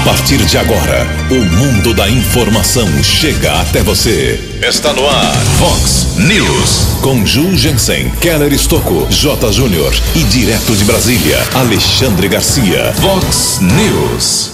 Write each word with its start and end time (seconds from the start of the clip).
A 0.00 0.02
partir 0.02 0.38
de 0.38 0.56
agora, 0.56 1.06
o 1.30 1.44
mundo 1.56 1.92
da 1.92 2.08
informação 2.08 2.88
chega 3.04 3.60
até 3.60 3.82
você. 3.82 4.58
Está 4.66 4.94
no 4.94 5.06
ar, 5.06 5.36
Fox 5.58 6.16
News. 6.16 7.00
Com 7.02 7.24
Ju 7.26 7.54
Jensen, 7.54 8.10
Keller 8.12 8.50
Estocco, 8.50 9.06
J. 9.10 9.52
Júnior 9.52 9.92
e 10.16 10.22
direto 10.24 10.74
de 10.74 10.84
Brasília, 10.84 11.46
Alexandre 11.52 12.28
Garcia. 12.28 12.94
Fox 12.94 13.60
News. 13.60 14.52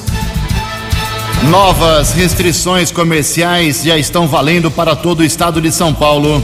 Novas 1.49 2.11
restrições 2.11 2.91
comerciais 2.91 3.85
já 3.85 3.97
estão 3.97 4.27
valendo 4.27 4.69
para 4.69 4.97
todo 4.97 5.21
o 5.21 5.25
estado 5.25 5.61
de 5.61 5.71
São 5.71 5.95
Paulo. 5.95 6.43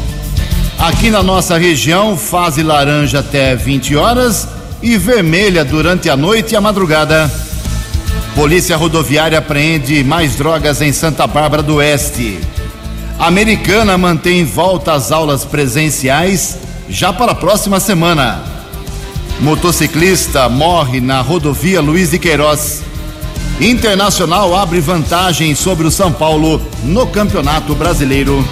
Aqui 0.79 1.11
na 1.11 1.25
nossa 1.25 1.59
região, 1.59 2.17
fase 2.17 2.63
laranja 2.63 3.19
até 3.19 3.57
20 3.57 3.97
horas 3.97 4.47
e 4.81 4.97
vermelha 4.97 5.65
durante 5.65 6.09
a 6.09 6.17
noite 6.17 6.53
e 6.53 6.57
a 6.57 6.61
madrugada. 6.61 7.29
Polícia 8.35 8.79
Rodoviária 8.79 9.39
apreende 9.39 10.03
mais 10.03 10.37
drogas 10.37 10.81
em 10.81 10.91
Santa 10.91 11.27
Bárbara 11.27 11.63
do 11.63 11.77
Oeste. 11.77 12.39
Americana 13.19 13.99
mantém 13.99 14.43
volta 14.45 14.95
às 14.95 15.13
aulas 15.13 15.45
presenciais 15.45 16.59
já 16.89 17.13
para 17.13 17.33
a 17.33 17.35
próxima 17.35 17.79
semana. 17.79 18.43
Motociclista 19.39 20.49
morre 20.49 20.99
na 20.99 21.21
rodovia 21.21 21.81
Luiz 21.83 22.11
de 22.11 22.19
Queiroz. 22.19 22.83
Internacional 23.61 24.57
abre 24.57 24.81
vantagem 24.81 25.55
sobre 25.55 25.87
o 25.87 25.91
São 25.91 26.11
Paulo 26.11 26.61
no 26.85 27.07
Campeonato 27.07 27.75
Brasileiro. 27.75 28.43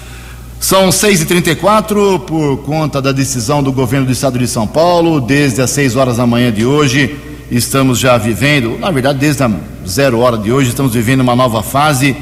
São 0.59 0.89
6h34, 0.89 2.19
por 2.21 2.57
conta 2.63 2.99
da 2.99 3.11
decisão 3.11 3.61
do 3.61 3.71
governo 3.71 4.07
do 4.07 4.11
estado 4.11 4.39
de 4.39 4.47
São 4.47 4.65
Paulo, 4.65 5.21
desde 5.21 5.61
as 5.61 5.69
6 5.69 5.95
horas 5.95 6.17
da 6.17 6.25
manhã 6.25 6.51
de 6.51 6.65
hoje, 6.65 7.15
estamos 7.49 7.99
já 7.99 8.17
vivendo, 8.17 8.77
na 8.77 8.91
verdade, 8.91 9.19
desde 9.19 9.43
a 9.43 9.51
zero 9.87 10.19
hora 10.19 10.37
de 10.37 10.51
hoje, 10.51 10.69
estamos 10.69 10.93
vivendo 10.93 11.21
uma 11.21 11.35
nova 11.35 11.63
fase 11.63 12.15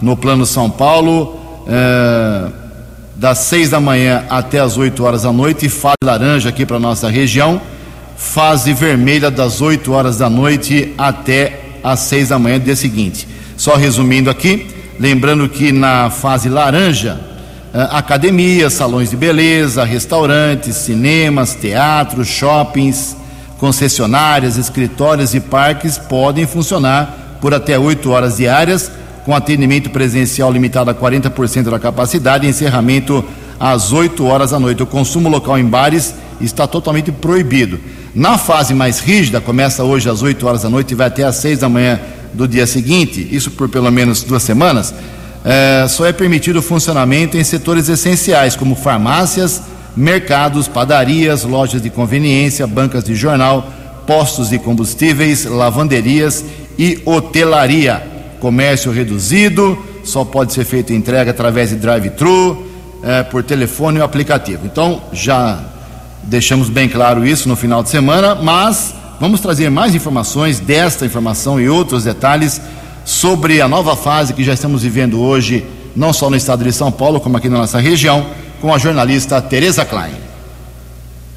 no 0.00 0.16
Plano 0.16 0.44
São 0.44 0.68
Paulo, 0.68 1.38
eh, 1.68 2.48
das 3.14 3.38
6 3.38 3.70
da 3.70 3.80
manhã 3.80 4.24
até 4.28 4.58
as 4.58 4.76
8 4.76 5.04
horas 5.04 5.22
da 5.22 5.32
noite, 5.32 5.68
fase 5.68 5.96
laranja 6.02 6.48
aqui 6.48 6.66
para 6.66 6.78
nossa 6.78 7.08
região, 7.08 7.60
fase 8.16 8.72
vermelha 8.72 9.30
das 9.30 9.60
8 9.60 9.92
horas 9.92 10.18
da 10.18 10.28
noite 10.28 10.92
até 10.98 11.60
as 11.84 12.00
6 12.00 12.30
da 12.30 12.38
manhã 12.38 12.58
do 12.58 12.64
dia 12.64 12.76
seguinte. 12.76 13.28
Só 13.56 13.76
resumindo 13.76 14.28
aqui, 14.28 14.66
lembrando 14.98 15.48
que 15.48 15.70
na 15.70 16.10
fase 16.10 16.48
laranja, 16.48 17.20
academias, 17.72 18.72
salões 18.72 19.10
de 19.10 19.16
beleza, 19.16 19.84
restaurantes, 19.84 20.76
cinemas, 20.76 21.54
teatros, 21.54 22.26
shoppings, 22.26 23.16
concessionárias, 23.62 24.56
escritórios 24.56 25.34
e 25.34 25.38
parques 25.38 25.96
podem 25.96 26.48
funcionar 26.48 27.38
por 27.40 27.54
até 27.54 27.78
8 27.78 28.10
horas 28.10 28.38
diárias, 28.38 28.90
com 29.24 29.36
atendimento 29.36 29.88
presencial 29.88 30.50
limitado 30.50 30.90
a 30.90 30.94
40% 30.94 31.70
da 31.70 31.78
capacidade 31.78 32.44
e 32.44 32.50
encerramento 32.50 33.24
às 33.60 33.92
8 33.92 34.26
horas 34.26 34.50
da 34.50 34.58
noite. 34.58 34.82
O 34.82 34.86
consumo 34.86 35.28
local 35.28 35.56
em 35.60 35.64
bares 35.64 36.12
está 36.40 36.66
totalmente 36.66 37.12
proibido. 37.12 37.78
Na 38.12 38.36
fase 38.36 38.74
mais 38.74 38.98
rígida, 38.98 39.40
começa 39.40 39.84
hoje 39.84 40.10
às 40.10 40.22
8 40.22 40.44
horas 40.44 40.62
da 40.62 40.68
noite 40.68 40.90
e 40.90 40.96
vai 40.96 41.06
até 41.06 41.22
às 41.22 41.36
6 41.36 41.60
da 41.60 41.68
manhã 41.68 42.00
do 42.34 42.48
dia 42.48 42.66
seguinte, 42.66 43.28
isso 43.30 43.52
por 43.52 43.68
pelo 43.68 43.92
menos 43.92 44.24
duas 44.24 44.42
semanas 44.42 44.92
é, 45.44 45.86
só 45.88 46.04
é 46.04 46.12
permitido 46.12 46.58
o 46.58 46.62
funcionamento 46.62 47.36
em 47.36 47.44
setores 47.44 47.88
essenciais, 47.88 48.56
como 48.56 48.74
farmácias, 48.74 49.62
mercados, 49.96 50.68
padarias, 50.68 51.44
lojas 51.44 51.82
de 51.82 51.90
conveniência, 51.90 52.66
bancas 52.66 53.04
de 53.04 53.14
jornal, 53.14 53.70
postos 54.06 54.50
de 54.50 54.58
combustíveis, 54.58 55.44
lavanderias 55.44 56.44
e 56.78 57.00
hotelaria. 57.04 58.02
Comércio 58.40 58.90
reduzido, 58.90 59.78
só 60.04 60.24
pode 60.24 60.52
ser 60.52 60.64
feito 60.64 60.92
entrega 60.92 61.30
através 61.30 61.70
de 61.70 61.76
drive-thru, 61.76 62.66
é, 63.02 63.22
por 63.22 63.42
telefone 63.42 63.98
ou 63.98 64.04
aplicativo. 64.04 64.66
Então, 64.66 65.02
já 65.12 65.60
deixamos 66.22 66.68
bem 66.68 66.88
claro 66.88 67.26
isso 67.26 67.48
no 67.48 67.56
final 67.56 67.82
de 67.82 67.88
semana, 67.88 68.34
mas 68.34 68.94
vamos 69.20 69.40
trazer 69.40 69.70
mais 69.70 69.94
informações 69.94 70.60
desta 70.60 71.04
informação 71.04 71.60
e 71.60 71.68
outros 71.68 72.04
detalhes 72.04 72.60
sobre 73.04 73.60
a 73.60 73.68
nova 73.68 73.96
fase 73.96 74.32
que 74.32 74.44
já 74.44 74.54
estamos 74.54 74.82
vivendo 74.82 75.20
hoje, 75.20 75.64
não 75.94 76.12
só 76.12 76.30
no 76.30 76.36
estado 76.36 76.64
de 76.64 76.72
São 76.72 76.92
Paulo, 76.92 77.20
como 77.20 77.36
aqui 77.36 77.48
na 77.48 77.58
nossa 77.58 77.78
região, 77.78 78.26
com 78.62 78.72
a 78.72 78.78
jornalista 78.78 79.42
Tereza 79.42 79.84
Klein. 79.84 80.14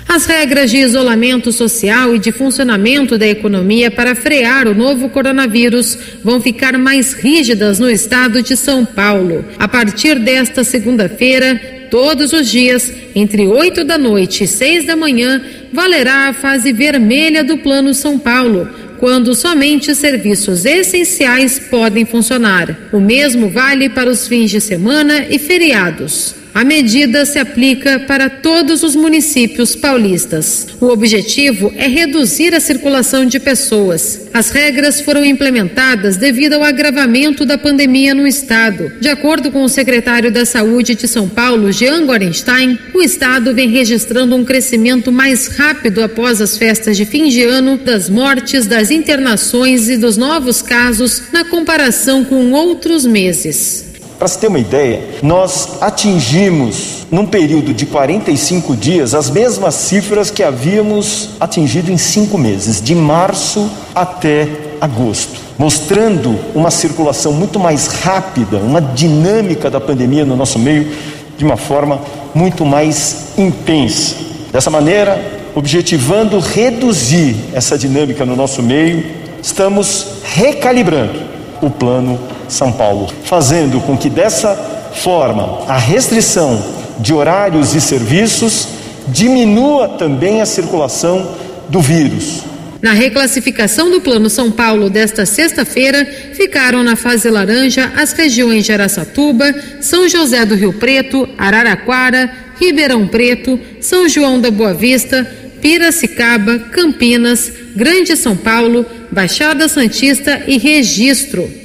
As 0.07 0.27
regras 0.27 0.69
de 0.69 0.77
isolamento 0.77 1.51
social 1.51 2.15
e 2.15 2.19
de 2.19 2.31
funcionamento 2.31 3.17
da 3.17 3.27
economia 3.27 3.89
para 3.89 4.13
frear 4.13 4.67
o 4.67 4.75
novo 4.75 5.09
coronavírus 5.09 5.97
vão 6.23 6.39
ficar 6.39 6.77
mais 6.77 7.13
rígidas 7.13 7.79
no 7.79 7.89
estado 7.89 8.43
de 8.43 8.55
São 8.55 8.85
Paulo. 8.85 9.43
A 9.57 9.67
partir 9.67 10.19
desta 10.19 10.63
segunda-feira, 10.63 11.59
todos 11.89 12.31
os 12.31 12.47
dias, 12.47 12.93
entre 13.15 13.47
8 13.47 13.83
da 13.83 13.97
noite 13.97 14.43
e 14.43 14.47
6 14.47 14.85
da 14.85 14.95
manhã, 14.95 15.41
valerá 15.73 16.29
a 16.29 16.33
fase 16.33 16.71
vermelha 16.71 17.43
do 17.43 17.57
Plano 17.57 17.91
São 17.95 18.19
Paulo 18.19 18.69
quando 18.99 19.33
somente 19.33 19.95
serviços 19.95 20.63
essenciais 20.63 21.57
podem 21.57 22.05
funcionar. 22.05 22.77
O 22.93 22.99
mesmo 22.99 23.49
vale 23.49 23.89
para 23.89 24.11
os 24.11 24.27
fins 24.27 24.51
de 24.51 24.61
semana 24.61 25.25
e 25.27 25.39
feriados. 25.39 26.44
A 26.55 26.63
medida 26.63 27.25
se 27.25 27.37
aplica 27.37 27.99
para 27.99 28.29
todos 28.29 28.81
os 28.81 28.95
municípios 28.95 29.75
paulistas. 29.75 30.67
O 30.79 30.85
objetivo 30.85 31.69
é 31.75 31.85
reduzir 31.85 32.55
a 32.55 32.61
circulação 32.61 33.25
de 33.25 33.41
pessoas. 33.41 34.21
As 34.33 34.51
regras 34.51 35.01
foram 35.01 35.25
implementadas 35.25 36.15
devido 36.15 36.53
ao 36.53 36.63
agravamento 36.63 37.45
da 37.45 37.57
pandemia 37.57 38.15
no 38.15 38.25
estado. 38.25 38.89
De 39.01 39.09
acordo 39.09 39.51
com 39.51 39.65
o 39.65 39.69
secretário 39.69 40.31
da 40.31 40.45
Saúde 40.45 40.95
de 40.95 41.09
São 41.09 41.27
Paulo, 41.27 41.73
Jean 41.73 42.05
Gorenstein, 42.05 42.79
o 42.93 43.01
estado 43.01 43.53
vem 43.53 43.67
registrando 43.67 44.33
um 44.33 44.45
crescimento 44.45 45.11
mais 45.11 45.47
rápido 45.47 46.01
após 46.01 46.39
as 46.39 46.57
festas 46.57 46.95
de 46.95 47.03
fim 47.05 47.27
de 47.27 47.43
ano, 47.43 47.77
das 47.77 48.09
mortes, 48.09 48.65
das 48.65 48.91
internações 48.91 49.89
e 49.89 49.97
dos 49.97 50.15
novos 50.15 50.61
casos 50.61 51.23
na 51.33 51.43
comparação 51.43 52.23
com 52.23 52.53
outros 52.53 53.05
meses. 53.05 53.84
Para 54.17 54.29
se 54.29 54.39
ter 54.39 54.47
uma 54.47 54.59
ideia, 54.59 55.01
nós 55.21 55.77
atingimos, 55.81 57.05
num 57.11 57.25
período 57.25 57.73
de 57.73 57.85
45 57.85 58.75
dias, 58.75 59.13
as 59.13 59.29
mesmas 59.29 59.75
cifras 59.75 60.31
que 60.31 60.41
havíamos 60.41 61.31
atingido 61.39 61.91
em 61.91 61.97
cinco 61.97 62.37
meses, 62.37 62.81
de 62.81 62.95
março 62.95 63.69
até 63.93 64.47
agosto, 64.79 65.41
mostrando 65.57 66.39
uma 66.53 66.71
circulação 66.71 67.33
muito 67.33 67.59
mais 67.59 67.87
rápida, 67.87 68.57
uma 68.57 68.81
dinâmica 68.81 69.69
da 69.69 69.81
pandemia 69.81 70.23
no 70.23 70.37
nosso 70.37 70.59
meio 70.59 70.89
de 71.37 71.43
uma 71.43 71.57
forma 71.57 71.99
muito 72.33 72.65
mais 72.65 73.33
intensa. 73.37 74.15
Dessa 74.49 74.69
maneira, 74.69 75.21
objetivando 75.53 76.39
reduzir 76.39 77.35
essa 77.53 77.77
dinâmica 77.77 78.25
no 78.25 78.35
nosso 78.35 78.63
meio, 78.63 79.03
estamos 79.41 80.07
recalibrando 80.23 81.19
o 81.61 81.69
Plano 81.69 82.17
São 82.47 82.71
Paulo, 82.71 83.11
fazendo 83.23 83.79
com 83.81 83.97
que 83.97 84.09
dessa 84.09 84.55
forma 84.93 85.61
a 85.67 85.77
restrição 85.77 86.63
de 86.99 87.13
horários 87.13 87.75
e 87.75 87.81
serviços 87.81 88.67
diminua 89.07 89.89
também 89.89 90.41
a 90.41 90.45
circulação 90.45 91.35
do 91.69 91.79
vírus. 91.81 92.43
Na 92.81 92.93
reclassificação 92.93 93.89
do 93.89 93.99
Plano 93.99 94.29
São 94.29 94.51
Paulo 94.51 94.89
desta 94.89 95.25
sexta-feira, 95.25 96.05
ficaram 96.33 96.83
na 96.83 96.95
fase 96.95 97.29
laranja 97.29 97.91
as 97.95 98.13
regiões 98.13 98.63
de 98.63 98.71
Araçatuba, 98.71 99.53
São 99.81 100.07
José 100.07 100.45
do 100.45 100.53
Rio 100.55 100.73
Preto, 100.73 101.27
Araraquara, 101.37 102.31
Ribeirão 102.59 103.07
Preto, 103.07 103.59
São 103.81 104.07
João 104.07 104.39
da 104.39 104.51
Boa 104.51 104.73
Vista, 104.73 105.25
Piracicaba, 105.61 106.59
Campinas, 106.59 107.51
Grande 107.75 108.15
São 108.15 108.37
Paulo, 108.37 108.85
Baixada 109.11 109.67
Santista 109.67 110.43
e 110.45 110.59
Registro. 110.59 111.64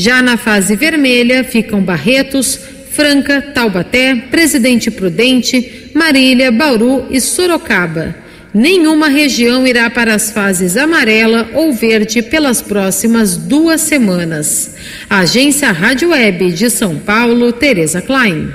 Já 0.00 0.22
na 0.22 0.38
fase 0.38 0.76
vermelha 0.76 1.44
ficam 1.44 1.82
Barretos, 1.82 2.58
Franca, 2.90 3.42
Taubaté, 3.42 4.16
Presidente 4.30 4.90
Prudente, 4.90 5.90
Marília, 5.94 6.50
Bauru 6.50 7.06
e 7.10 7.20
Sorocaba 7.20 8.14
nenhuma 8.52 9.08
região 9.08 9.66
irá 9.66 9.88
para 9.88 10.14
as 10.14 10.30
fases 10.30 10.76
amarela 10.76 11.48
ou 11.54 11.72
verde 11.72 12.22
pelas 12.22 12.60
próximas 12.60 13.36
duas 13.36 13.80
semanas. 13.80 14.74
Agência 15.08 15.70
Rádio 15.70 16.10
Web 16.10 16.52
de 16.52 16.70
São 16.70 16.96
Paulo, 16.96 17.52
Tereza 17.52 18.02
Klein. 18.02 18.48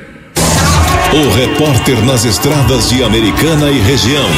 O 1.13 1.29
repórter 1.29 2.03
nas 2.03 2.25
estradas 2.25 2.89
de 2.89 3.03
Americana 3.03 3.71
e 3.71 3.79
região, 3.79 4.29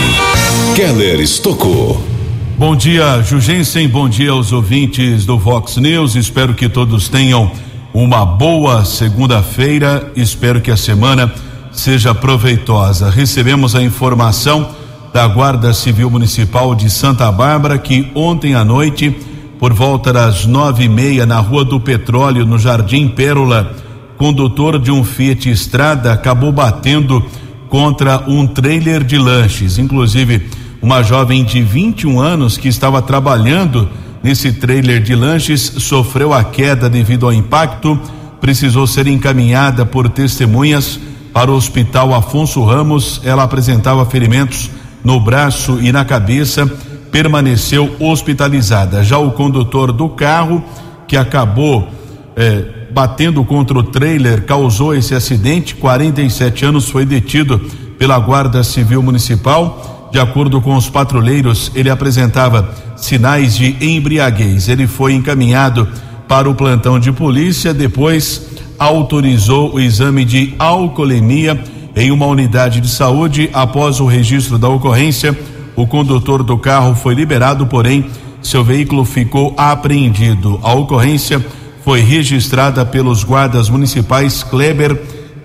Keller 0.76 1.20
Estocou. 1.20 2.17
Bom 2.58 2.76
dia, 2.76 3.22
Jugensen. 3.22 3.88
Bom 3.88 4.10
dia 4.10 4.32
aos 4.32 4.52
ouvintes 4.52 5.28
do 5.28 5.38
Vox 5.38 5.78
News. 5.78 6.16
Espero 6.16 6.56
que 6.56 6.68
todos 6.68 7.08
tenham 7.08 7.52
uma 7.94 8.26
boa 8.26 8.84
segunda-feira. 8.84 10.12
Espero 10.16 10.60
que 10.60 10.72
a 10.72 10.76
semana 10.76 11.32
seja 11.72 12.16
proveitosa. 12.16 13.12
Recebemos 13.12 13.76
a 13.76 13.84
informação 13.84 14.70
da 15.14 15.28
Guarda 15.28 15.72
Civil 15.72 16.10
Municipal 16.10 16.74
de 16.74 16.90
Santa 16.90 17.32
Bárbara 17.32 17.78
que 17.78 18.10
ontem 18.16 18.56
à 18.56 18.66
noite, 18.66 19.16
por 19.60 19.72
volta 19.72 20.12
das 20.12 20.48
nove 20.48 20.86
e 20.86 20.90
meia, 20.90 21.28
na 21.28 21.40
Rua 21.40 21.64
do 21.64 21.80
Petróleo, 21.80 22.44
no 22.44 22.58
Jardim 22.58 23.08
Pérola, 23.08 23.72
condutor 24.18 24.80
de 24.80 24.90
um 24.90 25.04
Fiat 25.04 25.48
Estrada 25.48 26.12
acabou 26.12 26.52
batendo 26.52 27.24
contra 27.70 28.24
um 28.28 28.48
trailer 28.48 29.04
de 29.04 29.20
lanches. 29.20 29.78
Inclusive, 29.78 30.50
uma 30.82 31.02
jovem 31.04 31.44
de 31.44 31.62
21 31.62 32.20
anos 32.20 32.58
que 32.58 32.68
estava 32.68 33.02
trabalhando 33.02 33.90
nesse 34.24 34.52
trailer 34.52 35.02
de 35.02 35.16
lanches 35.16 35.62
sofreu 35.62 36.34
a 36.34 36.44
queda 36.44 36.90
devido 36.90 37.26
ao 37.26 37.34
impacto, 37.34 38.00
precisou 38.40 38.86
ser 38.86 39.08
encaminhada 39.08 39.86
por 39.86 40.10
testemunhas 40.10 41.00
para 41.34 41.52
o 41.52 41.56
Hospital 41.56 42.14
Afonso 42.14 42.64
Ramos. 42.64 43.22
Ela 43.24 43.44
apresentava 43.44 44.06
ferimentos 44.06 44.70
no 45.04 45.20
braço 45.20 45.80
e 45.82 45.92
na 45.92 46.04
cabeça, 46.04 46.66
permaneceu 47.12 47.96
hospitalizada. 48.00 49.04
Já 49.04 49.18
o 49.18 49.32
condutor 49.32 49.92
do 49.92 50.10
carro, 50.10 50.64
que 51.08 51.16
acabou 51.16 51.88
eh, 52.36 52.66
batendo 52.92 53.44
contra 53.44 53.78
o 53.78 53.84
trailer, 53.84 54.46
causou 54.46 54.94
esse 54.94 55.16
acidente. 55.16 55.76
47 55.76 56.66
anos, 56.66 56.90
foi 56.90 57.06
detido 57.06 57.60
pela 57.98 58.20
Guarda 58.20 58.64
Civil 58.64 59.02
Municipal. 59.02 59.97
De 60.18 60.22
acordo 60.22 60.60
com 60.60 60.76
os 60.76 60.90
patrulheiros, 60.90 61.72
ele 61.76 61.92
apresentava 61.92 62.74
sinais 62.96 63.56
de 63.56 63.78
embriaguez. 63.80 64.68
Ele 64.68 64.88
foi 64.88 65.14
encaminhado 65.14 65.88
para 66.28 66.50
o 66.50 66.56
plantão 66.56 67.00
de 67.00 67.12
polícia, 67.12 67.72
depois 67.72 68.50
autorizou 68.80 69.76
o 69.76 69.80
exame 69.80 70.26
de 70.26 70.56
alcoolemia 70.58 71.64
em 71.96 72.10
uma 72.10 72.26
unidade 72.26 72.82
de 72.82 72.90
saúde. 72.90 73.48
Após 73.54 74.00
o 74.00 74.08
registro 74.08 74.58
da 74.58 74.68
ocorrência, 74.68 75.38
o 75.76 75.86
condutor 75.86 76.42
do 76.42 76.58
carro 76.58 76.96
foi 76.96 77.14
liberado, 77.14 77.68
porém, 77.68 78.08
seu 78.42 78.64
veículo 78.64 79.06
ficou 79.06 79.54
apreendido. 79.56 80.60
A 80.64 80.74
ocorrência 80.74 81.46
foi 81.86 82.02
registrada 82.02 82.84
pelos 82.84 83.24
guardas 83.24 83.70
municipais 83.70 84.42
Kleber, 84.42 85.00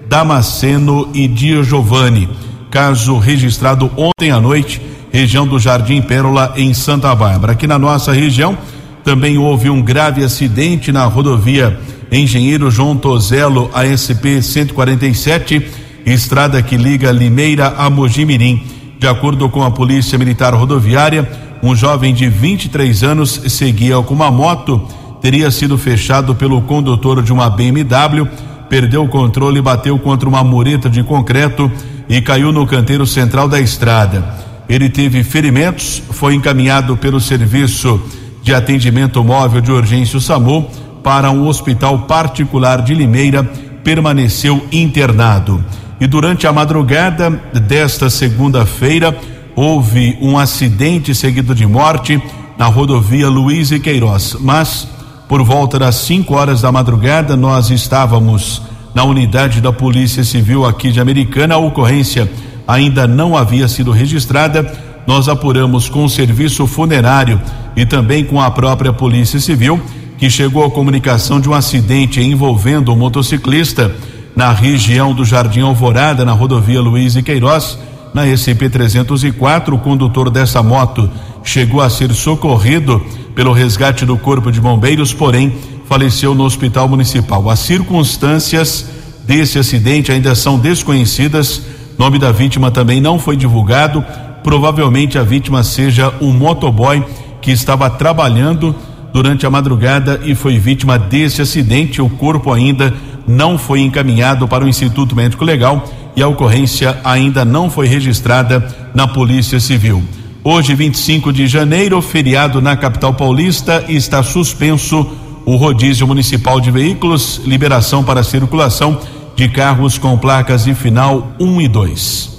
Damasceno 0.09 1.11
e 1.13 1.29
Dia 1.29 1.63
Giovanni. 1.63 2.27
Caso 2.73 3.19
registrado 3.19 3.91
ontem 3.99 4.31
à 4.31 4.41
noite, 4.41 4.81
região 5.13 5.47
do 5.47 5.59
Jardim 5.59 6.01
Pérola, 6.01 6.55
em 6.57 6.73
Santa 6.73 7.15
Bárbara. 7.15 7.53
Aqui 7.53 7.67
na 7.67 7.79
nossa 7.79 8.15
região, 8.15 8.57
também 9.05 9.37
houve 9.37 9.69
um 9.69 9.83
grave 9.83 10.25
acidente 10.25 10.91
na 10.91 11.05
rodovia 11.05 11.79
Engenheiro 12.11 12.71
João 12.71 12.97
Tozelo, 12.97 13.71
ASP 13.75 14.41
147 14.41 15.67
estrada 16.07 16.63
que 16.63 16.79
liga 16.79 17.13
Limeira 17.13 17.75
a 17.77 17.91
Mojimirim. 17.91 18.63
De 18.99 19.07
acordo 19.07 19.51
com 19.51 19.63
a 19.63 19.71
Polícia 19.71 20.19
Militar 20.19 20.55
Rodoviária, 20.55 21.31
um 21.63 21.77
jovem 21.77 22.15
de 22.15 22.27
23 22.27 23.03
anos 23.03 23.39
seguia 23.49 24.01
com 24.01 24.15
uma 24.15 24.31
moto, 24.31 24.81
teria 25.21 25.51
sido 25.51 25.77
fechado 25.77 26.35
pelo 26.35 26.63
condutor 26.63 27.23
de 27.23 27.35
uma 27.35 27.51
BMW, 27.51 28.27
perdeu 28.71 29.05
o 29.05 29.09
controle 29.09 29.59
e 29.59 29.63
bateu 29.63 29.99
contra 29.99 30.27
uma 30.27 30.43
mureta 30.43 30.89
de 30.89 31.03
concreto 31.03 31.71
e 32.13 32.21
caiu 32.21 32.53
no 32.53 32.67
canteiro 32.67 33.07
central 33.07 33.49
da 33.49 33.59
estrada. 33.59 34.23
Ele 34.69 34.91
teve 34.91 35.25
ferimentos, 35.25 36.03
foi 36.11 36.35
encaminhado 36.35 36.95
pelo 36.95 37.19
serviço 37.19 37.99
de 38.43 38.55
atendimento 38.55 39.25
móvel 39.25 39.63
de 39.63 39.73
urgência 39.73 40.21
SAMU 40.21 40.69
para 41.03 41.31
um 41.31 41.47
hospital 41.49 42.01
particular 42.01 42.83
de 42.83 42.95
Limeira, 42.95 43.43
permaneceu 43.83 44.63
internado. 44.71 45.65
E 45.99 46.07
durante 46.07 46.47
a 46.47 46.53
madrugada 46.53 47.31
desta 47.67 48.11
segunda-feira, 48.11 49.17
houve 49.57 50.19
um 50.21 50.39
acidente 50.39 51.15
seguido 51.15 51.55
de 51.55 51.67
morte 51.67 52.23
na 52.59 52.67
rodovia 52.67 53.31
Luiz 53.31 53.71
e 53.71 53.81
Queiroz. 53.81 54.37
Mas, 54.39 54.87
por 55.27 55.43
volta 55.43 55.79
das 55.79 55.95
5 55.95 56.35
horas 56.35 56.61
da 56.61 56.71
madrugada, 56.71 57.39
nós 57.39 57.71
estávamos 57.71 58.61
na 58.95 59.05
unidade 59.05 59.61
da 59.61 59.73
Polícia 59.73 60.25
Civil 60.25 60.65
aqui 60.65 60.93
de 60.93 61.01
Americana. 61.01 61.55
A 61.55 61.59
ocorrência 61.59 62.31
ainda 62.67 63.07
não 63.07 63.37
havia 63.37 63.69
sido 63.69 63.91
registrada. 63.91 64.71
Nós 65.07 65.29
apuramos 65.29 65.89
com 65.89 66.05
o 66.05 66.11
serviço 66.11 66.67
funerário 66.67 67.41
e 67.75 67.85
também 67.85 68.25
com 68.25 68.41
a 68.41 68.51
própria 68.51 68.93
Polícia 68.93 69.41
Civil, 69.41 69.81
que 70.19 70.31
chegou 70.31 70.65
a 70.65 70.71
comunicação 70.71 71.41
de 71.41 71.49
um 71.49 71.55
acidente 71.55 72.21
envolvendo 72.21 72.93
um 72.93 72.97
motociclista 72.97 73.95
na 74.37 74.53
região 74.53 75.13
do 75.13 75.25
Jardim 75.25 75.61
Alvorada, 75.61 76.25
na 76.25 76.33
rodovia 76.33 76.81
Luiz 76.81 77.17
e 77.17 77.23
Queiroz, 77.23 77.79
na 78.15 78.27
SCP 78.27 78.69
304. 78.69 79.75
O 79.75 79.79
condutor 79.79 80.31
dessa 80.31 80.63
moto 80.63 81.11
chegou 81.43 81.81
a 81.81 81.91
ser 81.91 82.13
socorrido 82.13 83.05
pelo 83.35 83.53
resgate 83.53 84.05
do 84.05 84.17
Corpo 84.17 84.53
de 84.53 84.61
Bombeiros, 84.61 85.13
porém 85.13 85.53
faleceu 85.93 86.35
no 86.35 86.45
Hospital 86.45 86.89
Municipal. 86.89 87.51
As 87.51 87.59
circunstâncias 87.59 88.87
desse 89.27 89.59
acidente 89.59 90.11
ainda 90.11 90.35
são 90.35 90.59
desconhecidas. 90.59 91.61
Nome 91.99 92.19
da 92.19 92.33
vítima 92.33 92.71
também 92.71 92.99
não 92.99 93.19
foi 93.19 93.37
divulgado. 93.37 94.03
Provavelmente 94.43 95.19
a 95.19 95.23
vítima 95.23 95.63
seja 95.63 96.11
um 96.19 96.33
motoboy 96.33 97.05
que 97.43 97.51
estava 97.51 97.91
trabalhando 97.91 98.75
durante 99.13 99.45
a 99.45 99.51
madrugada 99.51 100.19
e 100.25 100.35
foi 100.35 100.59
vítima 100.59 100.99
desse 100.99 101.43
acidente. 101.43 102.01
O 102.01 102.09
corpo 102.09 102.55
ainda 102.55 102.95
não 103.29 103.59
foi 103.59 103.83
encaminhado 103.83 104.49
para 104.49 104.65
o 104.65 104.69
Instituto 104.69 105.15
Médico 105.15 105.45
Legal 105.45 105.85
e 106.17 106.23
a 106.23 106.27
ocorrência 106.27 106.99
ainda 107.05 107.45
não 107.45 107.69
foi 107.69 107.87
registrada 107.87 108.67
na 108.95 109.07
Polícia 109.07 109.61
Civil. 109.61 110.03
Hoje, 110.43 110.75
25 110.75 111.31
de 111.35 111.47
janeiro, 111.47 112.01
feriado 112.01 112.63
na 112.63 112.79
capital 112.79 113.13
paulista, 113.13 113.85
está 113.91 114.23
suspenso 114.23 115.07
o 115.45 115.57
rodízio 115.57 116.07
municipal 116.07 116.61
de 116.61 116.71
veículos, 116.71 117.41
liberação 117.45 118.05
para 118.05 118.23
circulação 118.23 118.99
de 119.35 119.49
carros 119.49 119.99
com 119.99 120.17
placas 120.17 120.65
de 120.65 120.75
final 120.75 121.33
1 121.41 121.61
e 121.61 121.69
2. 121.69 122.31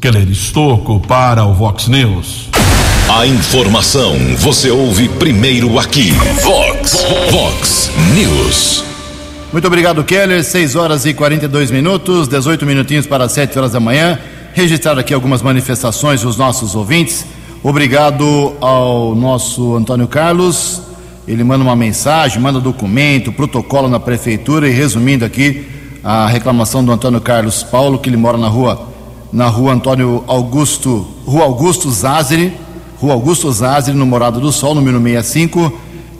Keller 0.00 0.28
Estocco 0.28 1.00
para 1.00 1.44
o 1.44 1.54
Vox 1.54 1.88
News. 1.88 2.50
A 3.08 3.26
informação 3.26 4.14
você 4.38 4.70
ouve 4.70 5.08
primeiro 5.08 5.78
aqui. 5.78 6.10
Vox, 6.42 7.04
Vox 7.30 7.90
News. 8.14 8.84
Muito 9.52 9.66
obrigado, 9.66 10.02
Keller. 10.04 10.42
6 10.42 10.74
horas 10.74 11.06
e 11.06 11.14
42 11.14 11.70
minutos, 11.70 12.28
18 12.28 12.66
minutinhos 12.66 13.06
para 13.06 13.28
7 13.28 13.58
horas 13.58 13.72
da 13.72 13.80
manhã. 13.80 14.18
Registrar 14.52 14.98
aqui 14.98 15.14
algumas 15.14 15.42
manifestações 15.42 16.22
dos 16.22 16.36
nossos 16.36 16.74
ouvintes. 16.74 17.24
Obrigado 17.62 18.52
ao 18.60 19.14
nosso 19.14 19.74
Antônio 19.74 20.06
Carlos. 20.06 20.82
Ele 21.26 21.42
manda 21.42 21.64
uma 21.64 21.74
mensagem, 21.74 22.40
manda 22.40 22.60
documento, 22.60 23.32
protocolo 23.32 23.88
na 23.88 23.98
prefeitura 23.98 24.68
e 24.68 24.72
resumindo 24.72 25.24
aqui 25.24 25.66
a 26.02 26.26
reclamação 26.26 26.84
do 26.84 26.92
Antônio 26.92 27.20
Carlos 27.20 27.62
Paulo, 27.62 27.98
que 27.98 28.10
ele 28.10 28.16
mora 28.16 28.36
na 28.36 28.48
rua, 28.48 28.88
na 29.32 29.46
rua 29.46 29.72
Antônio 29.72 30.22
Augusto, 30.26 31.06
Rua 31.24 31.44
Augusto 31.44 31.90
Zazeri, 31.90 32.52
Rua 32.98 33.14
Augusto 33.14 33.50
Zazeri, 33.50 33.96
no 33.96 34.04
Morado 34.04 34.38
do 34.38 34.52
Sol, 34.52 34.74
número 34.74 35.00
65. 35.00 35.72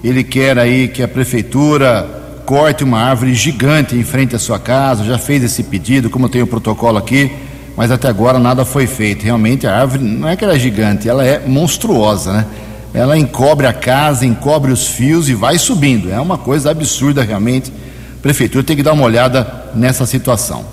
Ele 0.02 0.24
quer 0.24 0.58
aí 0.58 0.88
que 0.88 1.02
a 1.02 1.08
prefeitura 1.08 2.40
corte 2.46 2.82
uma 2.82 2.98
árvore 2.98 3.34
gigante 3.34 3.94
em 3.94 4.02
frente 4.02 4.34
à 4.34 4.38
sua 4.38 4.58
casa, 4.58 5.04
já 5.04 5.18
fez 5.18 5.44
esse 5.44 5.62
pedido, 5.64 6.08
como 6.08 6.30
tem 6.30 6.42
o 6.42 6.46
protocolo 6.46 6.96
aqui, 6.96 7.30
mas 7.76 7.90
até 7.90 8.08
agora 8.08 8.38
nada 8.38 8.64
foi 8.64 8.86
feito. 8.86 9.22
Realmente 9.22 9.66
a 9.66 9.78
árvore 9.78 10.02
não 10.02 10.28
é 10.28 10.36
que 10.36 10.44
ela 10.44 10.54
é 10.54 10.58
gigante, 10.58 11.08
ela 11.08 11.24
é 11.24 11.42
monstruosa, 11.46 12.32
né? 12.32 12.46
Ela 12.94 13.18
encobre 13.18 13.66
a 13.66 13.72
casa, 13.72 14.24
encobre 14.24 14.72
os 14.72 14.86
fios 14.86 15.28
e 15.28 15.34
vai 15.34 15.58
subindo. 15.58 16.10
É 16.10 16.20
uma 16.20 16.38
coisa 16.38 16.70
absurda 16.70 17.22
realmente 17.22 17.70
prefeitura 18.24 18.64
tem 18.64 18.74
que 18.74 18.82
dar 18.82 18.94
uma 18.94 19.04
olhada 19.04 19.66
nessa 19.74 20.06
situação. 20.06 20.64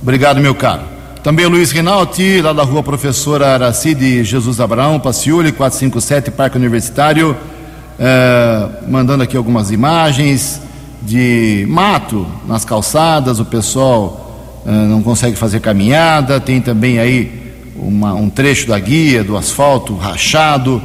Obrigado, 0.00 0.40
meu 0.40 0.54
caro. 0.54 0.82
Também 1.24 1.44
Luiz 1.46 1.72
Rinaldi, 1.72 2.40
lá 2.40 2.52
da 2.52 2.62
rua 2.62 2.84
Professora 2.84 3.48
Aracide 3.48 4.22
Jesus 4.22 4.60
Abraão, 4.60 5.00
Paciuli, 5.00 5.50
457, 5.50 6.30
Parque 6.30 6.56
Universitário, 6.56 7.36
eh, 7.98 8.68
mandando 8.86 9.24
aqui 9.24 9.36
algumas 9.36 9.72
imagens 9.72 10.62
de 11.02 11.66
mato 11.68 12.28
nas 12.46 12.64
calçadas, 12.64 13.40
o 13.40 13.44
pessoal 13.44 14.62
eh, 14.64 14.70
não 14.70 15.02
consegue 15.02 15.34
fazer 15.34 15.58
caminhada, 15.58 16.38
tem 16.38 16.60
também 16.60 17.00
aí 17.00 17.56
uma, 17.74 18.14
um 18.14 18.30
trecho 18.30 18.68
da 18.68 18.78
guia, 18.78 19.24
do 19.24 19.36
asfalto 19.36 19.96
rachado, 19.96 20.80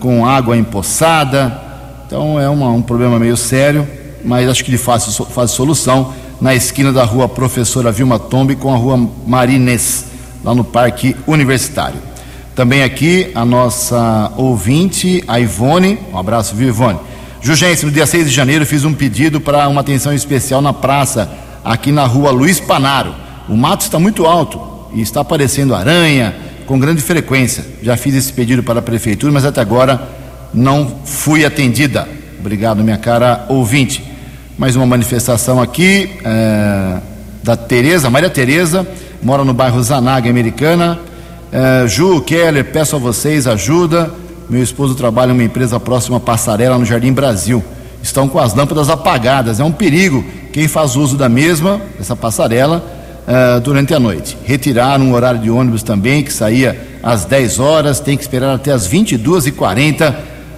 com 0.00 0.26
água 0.26 0.56
empoçada, 0.56 1.60
então 2.06 2.40
é 2.40 2.48
uma, 2.48 2.70
um 2.70 2.82
problema 2.82 3.18
meio 3.18 3.36
sério 3.36 3.86
mas 4.26 4.48
acho 4.48 4.64
que 4.64 4.72
de 4.72 4.76
fácil, 4.76 5.24
solução, 5.46 6.12
na 6.40 6.54
esquina 6.54 6.92
da 6.92 7.04
rua 7.04 7.28
Professora 7.28 7.92
Vilma 7.92 8.18
Tombe 8.18 8.56
com 8.56 8.74
a 8.74 8.76
rua 8.76 9.08
Marines, 9.24 10.06
lá 10.42 10.52
no 10.52 10.64
Parque 10.64 11.14
Universitário. 11.26 12.00
Também 12.54 12.82
aqui 12.82 13.30
a 13.34 13.44
nossa 13.44 14.32
ouvinte, 14.36 15.22
a 15.28 15.38
Ivone, 15.38 15.98
um 16.12 16.18
abraço, 16.18 16.56
viu 16.56 16.68
Ivone? 16.68 16.98
Jugência, 17.40 17.86
no 17.86 17.92
dia 17.92 18.04
6 18.04 18.28
de 18.28 18.34
janeiro 18.34 18.66
fiz 18.66 18.84
um 18.84 18.92
pedido 18.92 19.40
para 19.40 19.68
uma 19.68 19.80
atenção 19.80 20.12
especial 20.12 20.60
na 20.60 20.72
praça, 20.72 21.30
aqui 21.64 21.92
na 21.92 22.04
rua 22.04 22.32
Luiz 22.32 22.58
Panaro. 22.58 23.14
O 23.48 23.56
mato 23.56 23.82
está 23.82 23.98
muito 23.98 24.26
alto 24.26 24.60
e 24.92 25.00
está 25.00 25.20
aparecendo 25.20 25.74
aranha 25.74 26.34
com 26.66 26.78
grande 26.78 27.00
frequência. 27.00 27.64
Já 27.82 27.96
fiz 27.96 28.14
esse 28.14 28.32
pedido 28.32 28.62
para 28.62 28.80
a 28.80 28.82
prefeitura, 28.82 29.32
mas 29.32 29.44
até 29.44 29.60
agora 29.60 30.00
não 30.52 31.00
fui 31.04 31.44
atendida. 31.44 32.08
Obrigado, 32.38 32.82
minha 32.82 32.96
cara 32.96 33.46
ouvinte. 33.48 34.04
Mais 34.58 34.74
uma 34.74 34.86
manifestação 34.86 35.60
aqui 35.60 36.10
é, 36.24 36.98
da 37.42 37.56
Tereza, 37.56 38.10
Maria 38.10 38.30
Tereza, 38.30 38.86
mora 39.22 39.44
no 39.44 39.52
bairro 39.54 39.82
Zanaga, 39.82 40.28
Americana. 40.28 40.98
É, 41.52 41.86
Ju, 41.86 42.20
Keller, 42.22 42.64
peço 42.64 42.96
a 42.96 42.98
vocês 42.98 43.46
ajuda. 43.46 44.10
Meu 44.48 44.62
esposo 44.62 44.94
trabalha 44.94 45.30
em 45.30 45.34
uma 45.34 45.44
empresa 45.44 45.78
próxima 45.78 46.16
à 46.18 46.20
Passarela, 46.20 46.78
no 46.78 46.84
Jardim 46.84 47.12
Brasil. 47.12 47.62
Estão 48.02 48.28
com 48.28 48.38
as 48.38 48.54
lâmpadas 48.54 48.88
apagadas. 48.88 49.60
É 49.60 49.64
um 49.64 49.72
perigo 49.72 50.24
quem 50.52 50.68
faz 50.68 50.96
uso 50.96 51.18
da 51.18 51.28
mesma, 51.28 51.80
essa 52.00 52.16
passarela, 52.16 52.82
é, 53.26 53.60
durante 53.60 53.92
a 53.92 53.98
noite. 53.98 54.36
Retiraram 54.44 55.06
um 55.06 55.12
horário 55.12 55.40
de 55.40 55.50
ônibus 55.50 55.82
também, 55.82 56.22
que 56.22 56.32
saía 56.32 56.98
às 57.02 57.24
10 57.24 57.58
horas, 57.58 58.00
tem 58.00 58.16
que 58.16 58.22
esperar 58.22 58.54
até 58.54 58.72
às 58.72 58.88
22h40 58.88 60.14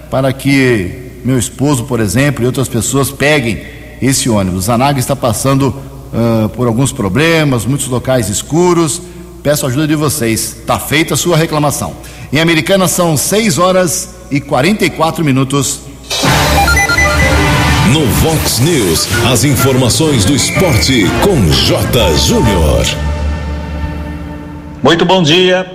para 0.09 0.31
que 0.33 1.09
meu 1.23 1.37
esposo, 1.37 1.83
por 1.85 1.99
exemplo, 1.99 2.43
e 2.43 2.45
outras 2.45 2.67
pessoas 2.67 3.11
peguem 3.11 3.61
esse 4.01 4.29
ônibus. 4.29 4.65
Zanaga 4.65 4.99
está 4.99 5.15
passando 5.15 5.67
uh, 5.69 6.49
por 6.49 6.67
alguns 6.67 6.91
problemas, 6.91 7.65
muitos 7.65 7.87
locais 7.87 8.29
escuros. 8.29 9.01
Peço 9.43 9.65
a 9.65 9.69
ajuda 9.69 9.87
de 9.87 9.95
vocês. 9.95 10.57
Está 10.59 10.79
feita 10.79 11.13
a 11.13 11.17
sua 11.17 11.37
reclamação. 11.37 11.93
Em 12.31 12.39
Americana 12.39 12.87
são 12.87 13.17
6 13.17 13.57
horas 13.57 14.09
e 14.31 14.39
44 14.39 15.23
minutos. 15.23 15.81
No 17.91 18.05
Vox 18.05 18.59
News, 18.59 19.07
as 19.31 19.43
informações 19.43 20.23
do 20.23 20.35
esporte 20.35 21.05
com 21.23 21.49
J. 21.51 22.15
Júnior. 22.17 22.85
Muito 24.83 25.05
bom 25.05 25.23
dia. 25.23 25.65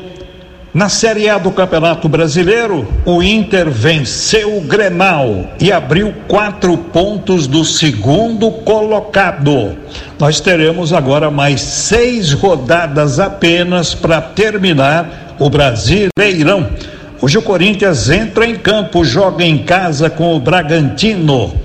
Na 0.72 0.88
Série 0.88 1.28
A 1.28 1.38
do 1.38 1.50
Campeonato 1.50 2.08
Brasileiro, 2.08 2.86
o 3.04 3.20
Inter 3.20 3.68
venceu 3.68 4.56
o 4.56 4.60
Grenal 4.60 5.54
e 5.60 5.72
abriu 5.72 6.14
quatro 6.28 6.78
pontos 6.78 7.48
do 7.48 7.64
segundo 7.64 8.48
colocado. 8.50 9.76
Nós 10.16 10.38
teremos 10.38 10.92
agora 10.92 11.32
mais 11.32 11.62
seis 11.62 12.32
rodadas 12.32 13.18
apenas 13.18 13.92
para 13.92 14.20
terminar 14.20 15.34
o 15.40 15.50
Brasileirão. 15.50 16.70
Hoje 17.20 17.38
o 17.38 17.42
Corinthians 17.42 18.08
entra 18.08 18.46
em 18.46 18.54
campo, 18.54 19.04
joga 19.04 19.44
em 19.44 19.58
casa 19.58 20.08
com 20.08 20.36
o 20.36 20.38
Bragantino. 20.38 21.63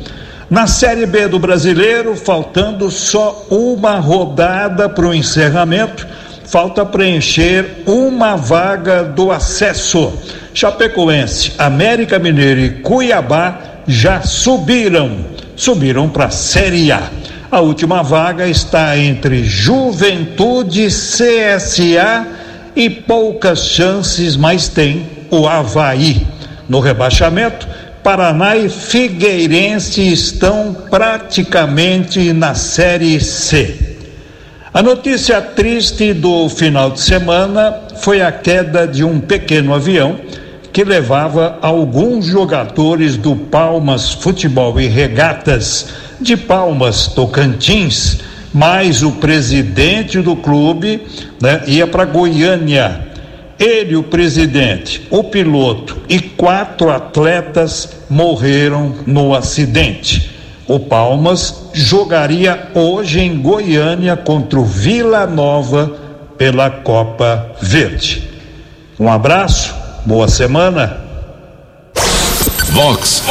Na 0.49 0.65
Série 0.65 1.05
B 1.05 1.27
do 1.27 1.37
Brasileiro, 1.37 2.15
faltando 2.15 2.89
só 2.89 3.45
uma 3.49 3.99
rodada 3.99 4.89
para 4.89 5.05
o 5.05 5.13
encerramento 5.13 6.07
falta 6.49 6.83
preencher 6.83 7.83
uma 7.85 8.35
vaga 8.35 9.03
do 9.03 9.31
acesso. 9.31 10.11
Chapecoense, 10.51 11.53
América 11.59 12.17
Mineiro 12.17 12.59
e 12.59 12.69
Cuiabá 12.81 13.59
já 13.87 14.21
subiram, 14.21 15.25
subiram 15.55 16.09
para 16.09 16.25
a 16.25 16.31
Série 16.31 16.91
A. 16.91 17.03
A 17.51 17.59
última 17.59 18.01
vaga 18.01 18.47
está 18.47 18.97
entre 18.97 19.43
Juventude, 19.43 20.87
CSA 20.87 22.27
e 22.75 22.89
poucas 22.89 23.67
chances, 23.67 24.35
mas 24.35 24.67
tem 24.67 25.07
o 25.29 25.47
Havaí. 25.47 26.25
No 26.67 26.79
rebaixamento, 26.79 27.67
Paraná 28.09 28.57
e 28.57 28.67
Figueirense 28.69 30.01
estão 30.11 30.75
praticamente 30.89 32.33
na 32.33 32.55
Série 32.55 33.19
C. 33.19 33.97
A 34.73 34.81
notícia 34.81 35.39
triste 35.39 36.11
do 36.11 36.49
final 36.49 36.89
de 36.89 37.01
semana 37.01 37.81
foi 38.01 38.23
a 38.23 38.31
queda 38.31 38.87
de 38.87 39.03
um 39.03 39.19
pequeno 39.19 39.75
avião 39.75 40.19
que 40.73 40.83
levava 40.83 41.59
alguns 41.61 42.25
jogadores 42.25 43.15
do 43.15 43.35
Palmas 43.35 44.11
Futebol 44.11 44.81
e 44.81 44.87
Regatas 44.87 45.89
de 46.19 46.35
Palmas, 46.35 47.09
Tocantins, 47.09 48.21
mais 48.51 49.03
o 49.03 49.11
presidente 49.11 50.19
do 50.19 50.35
clube 50.35 51.05
né, 51.39 51.61
ia 51.67 51.85
para 51.85 52.05
Goiânia. 52.05 53.08
Ele, 53.59 53.97
o 53.97 54.03
presidente, 54.03 55.05
o 55.09 55.21
piloto 55.21 55.97
e 56.07 56.21
quatro 56.21 56.89
atletas 56.89 57.89
morreram 58.09 58.95
no 59.05 59.35
acidente. 59.35 60.31
O 60.65 60.79
Palmas 60.79 61.65
jogaria 61.73 62.69
hoje 62.73 63.19
em 63.19 63.37
Goiânia 63.37 64.15
contra 64.15 64.57
o 64.57 64.63
Vila 64.63 65.27
Nova 65.27 65.93
pela 66.37 66.69
Copa 66.69 67.51
Verde. 67.61 68.29
Um 68.97 69.11
abraço, 69.11 69.75
boa 70.05 70.29
semana. 70.29 71.01
Vox 72.69 73.23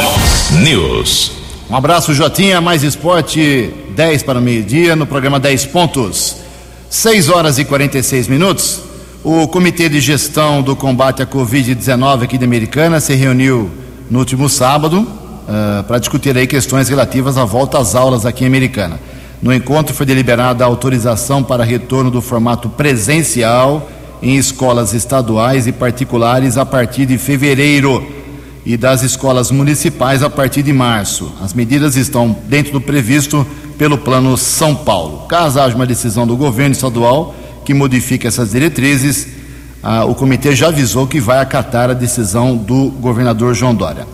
News. 0.61 1.31
Um 1.71 1.75
abraço, 1.75 2.13
Jotinha. 2.13 2.61
Mais 2.61 2.83
esporte, 2.83 3.73
10 3.95 4.21
para 4.21 4.37
o 4.37 4.41
meio-dia, 4.41 4.95
no 4.95 5.07
programa 5.07 5.39
10 5.39 5.65
Pontos. 5.67 6.35
6 6.87 7.29
horas 7.29 7.57
e 7.57 7.65
46 7.65 8.27
minutos. 8.27 8.88
O 9.21 9.49
Comitê 9.49 9.89
de 9.89 9.99
Gestão 9.99 10.61
do 10.61 10.77
Combate 10.77 11.21
à 11.21 11.25
Covid-19 11.25 12.23
aqui 12.23 12.37
de 12.37 12.45
Americana 12.45 13.01
se 13.01 13.13
reuniu 13.15 13.69
no 14.09 14.19
último 14.19 14.47
sábado 14.47 15.01
uh, 15.01 15.83
para 15.83 15.99
discutir 15.99 16.37
aí 16.37 16.47
questões 16.47 16.87
relativas 16.87 17.37
à 17.37 17.43
volta 17.43 17.77
às 17.77 17.95
aulas 17.95 18.25
aqui 18.25 18.45
em 18.45 18.47
Americana. 18.47 18.97
No 19.41 19.53
encontro 19.53 19.93
foi 19.93 20.05
deliberada 20.05 20.63
a 20.63 20.67
autorização 20.67 21.43
para 21.43 21.65
retorno 21.65 22.09
do 22.09 22.21
formato 22.21 22.69
presencial 22.69 23.89
em 24.23 24.37
escolas 24.37 24.93
estaduais 24.93 25.67
e 25.67 25.73
particulares 25.73 26.57
a 26.57 26.65
partir 26.65 27.05
de 27.05 27.17
fevereiro 27.17 28.01
e 28.65 28.77
das 28.77 29.03
escolas 29.03 29.51
municipais 29.51 30.23
a 30.23 30.29
partir 30.29 30.63
de 30.63 30.71
março. 30.71 31.29
As 31.41 31.53
medidas 31.53 31.97
estão 31.97 32.33
dentro 32.47 32.71
do 32.71 32.79
previsto 32.79 33.45
pelo 33.77 33.97
Plano 33.97 34.37
São 34.37 34.73
Paulo. 34.73 35.27
Caso 35.27 35.59
haja 35.59 35.75
uma 35.75 35.85
decisão 35.85 36.25
do 36.25 36.37
governo 36.37 36.71
estadual 36.71 37.35
que 37.69 37.73
modifique 37.75 38.25
essas 38.25 38.49
diretrizes, 38.49 39.27
ah, 39.83 40.03
o 40.03 40.15
comitê 40.15 40.55
já 40.55 40.69
avisou 40.69 41.05
que 41.05 41.19
vai 41.19 41.37
acatar 41.37 41.91
a 41.91 41.93
decisão 41.93 42.57
do 42.57 42.89
governador 42.89 43.53
João 43.53 43.75
Dória. 43.75 44.07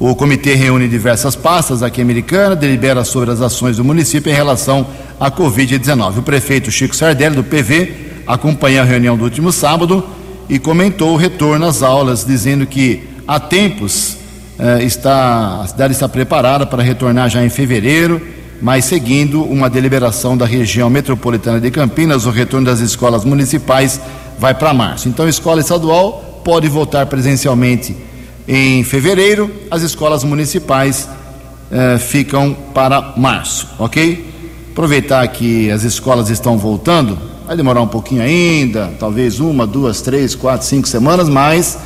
O 0.00 0.16
comitê 0.16 0.54
reúne 0.54 0.88
diversas 0.88 1.36
pastas 1.36 1.82
aqui 1.82 2.00
Americana, 2.00 2.56
delibera 2.56 3.04
sobre 3.04 3.30
as 3.30 3.42
ações 3.42 3.76
do 3.76 3.84
município 3.84 4.32
em 4.32 4.34
relação 4.34 4.86
à 5.20 5.30
Covid-19. 5.30 6.20
O 6.20 6.22
prefeito 6.22 6.70
Chico 6.70 6.96
Sardelli, 6.96 7.36
do 7.36 7.44
PV, 7.44 8.22
acompanhou 8.26 8.80
a 8.80 8.86
reunião 8.86 9.14
do 9.14 9.24
último 9.24 9.52
sábado 9.52 10.02
e 10.48 10.58
comentou 10.58 11.12
o 11.12 11.16
retorno 11.18 11.66
às 11.66 11.82
aulas, 11.82 12.24
dizendo 12.24 12.64
que 12.64 13.06
há 13.28 13.38
tempos 13.38 14.16
eh, 14.58 14.84
está, 14.84 15.60
a 15.60 15.66
cidade 15.66 15.92
está 15.92 16.08
preparada 16.08 16.64
para 16.64 16.82
retornar 16.82 17.28
já 17.28 17.44
em 17.44 17.50
fevereiro. 17.50 18.22
Mas 18.62 18.84
seguindo 18.84 19.42
uma 19.42 19.68
deliberação 19.68 20.36
da 20.36 20.46
região 20.46 20.88
metropolitana 20.88 21.60
de 21.60 21.68
Campinas, 21.68 22.26
o 22.26 22.30
retorno 22.30 22.64
das 22.64 22.78
escolas 22.78 23.24
municipais 23.24 24.00
vai 24.38 24.54
para 24.54 24.72
março. 24.72 25.08
Então, 25.08 25.26
a 25.26 25.28
escola 25.28 25.60
estadual 25.60 26.40
pode 26.44 26.68
voltar 26.68 27.06
presencialmente 27.06 27.96
em 28.46 28.84
fevereiro, 28.84 29.50
as 29.68 29.82
escolas 29.82 30.22
municipais 30.22 31.08
eh, 31.72 31.98
ficam 31.98 32.56
para 32.72 33.14
março, 33.16 33.68
ok? 33.80 34.32
Aproveitar 34.70 35.26
que 35.26 35.68
as 35.68 35.82
escolas 35.82 36.30
estão 36.30 36.56
voltando, 36.56 37.18
vai 37.44 37.56
demorar 37.56 37.82
um 37.82 37.88
pouquinho 37.88 38.22
ainda, 38.22 38.92
talvez 38.96 39.40
uma, 39.40 39.66
duas, 39.66 40.00
três, 40.02 40.36
quatro, 40.36 40.64
cinco 40.64 40.86
semanas, 40.86 41.28
mas 41.28 41.78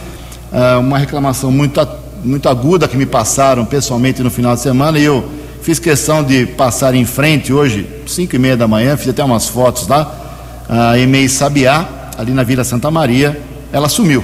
eh, 0.52 0.76
uma 0.76 0.98
reclamação 0.98 1.50
muito, 1.50 1.80
muito 2.22 2.50
aguda 2.50 2.86
que 2.86 2.98
me 2.98 3.06
passaram 3.06 3.64
pessoalmente 3.64 4.22
no 4.22 4.30
final 4.30 4.54
de 4.54 4.60
semana 4.60 4.98
e 4.98 5.04
eu 5.04 5.24
fiz 5.66 5.80
questão 5.80 6.22
de 6.22 6.46
passar 6.46 6.94
em 6.94 7.04
frente 7.04 7.52
hoje, 7.52 7.88
cinco 8.06 8.36
e 8.36 8.38
meia 8.38 8.56
da 8.56 8.68
manhã, 8.68 8.96
fiz 8.96 9.08
até 9.08 9.24
umas 9.24 9.48
fotos 9.48 9.88
lá, 9.88 10.64
a 10.68 10.96
EMEI 10.96 11.28
Sabiá, 11.28 12.12
ali 12.16 12.30
na 12.30 12.44
Vila 12.44 12.62
Santa 12.62 12.88
Maria, 12.88 13.36
ela 13.72 13.88
sumiu. 13.88 14.22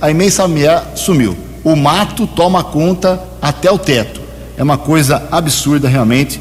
A 0.00 0.10
EMEI 0.10 0.32
Sabiá 0.32 0.82
sumiu. 0.96 1.38
O 1.62 1.76
mato 1.76 2.26
toma 2.26 2.64
conta 2.64 3.22
até 3.40 3.70
o 3.70 3.78
teto. 3.78 4.20
É 4.58 4.64
uma 4.64 4.76
coisa 4.76 5.22
absurda 5.30 5.88
realmente. 5.88 6.40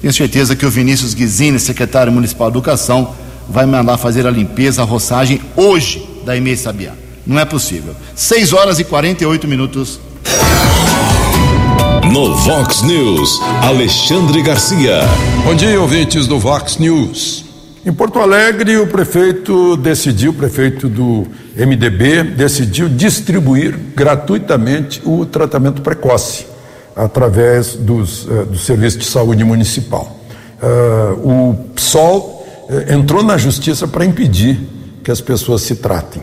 Tenho 0.00 0.12
certeza 0.12 0.54
que 0.54 0.64
o 0.64 0.70
Vinícius 0.70 1.12
Guizini, 1.12 1.58
secretário 1.58 2.12
municipal 2.12 2.52
de 2.52 2.56
educação, 2.56 3.16
vai 3.48 3.66
mandar 3.66 3.98
fazer 3.98 4.28
a 4.28 4.30
limpeza, 4.30 4.80
a 4.80 4.84
roçagem 4.84 5.40
hoje 5.56 6.08
da 6.24 6.36
EMEI 6.36 6.56
Sabiá. 6.56 6.92
Não 7.26 7.36
é 7.36 7.44
possível. 7.44 7.96
6 8.14 8.52
horas 8.52 8.78
e 8.78 8.84
48 8.84 9.48
minutos. 9.48 9.98
No 12.12 12.34
Vox 12.34 12.82
News, 12.82 13.38
Alexandre 13.62 14.42
Garcia. 14.42 15.00
Bom 15.44 15.54
dia, 15.54 15.78
ouvintes 15.78 16.26
do 16.26 16.38
Vox 16.38 16.78
News. 16.78 17.44
Em 17.84 17.92
Porto 17.92 18.18
Alegre, 18.18 18.78
o 18.78 18.86
prefeito 18.86 19.76
decidiu, 19.76 20.30
o 20.30 20.34
prefeito 20.34 20.88
do 20.88 21.26
MDB, 21.54 22.22
decidiu 22.22 22.88
distribuir 22.88 23.76
gratuitamente 23.94 25.02
o 25.04 25.26
tratamento 25.26 25.82
precoce 25.82 26.46
através 26.96 27.74
dos, 27.74 28.24
uh, 28.24 28.46
do 28.46 28.58
Serviço 28.58 28.98
de 28.98 29.04
Saúde 29.04 29.44
Municipal. 29.44 30.18
Uh, 30.62 31.28
o 31.28 31.54
PSOL 31.74 32.46
uh, 32.70 32.92
entrou 32.92 33.22
na 33.22 33.36
justiça 33.36 33.86
para 33.86 34.04
impedir 34.06 34.58
que 35.04 35.10
as 35.10 35.20
pessoas 35.20 35.60
se 35.60 35.76
tratem. 35.76 36.22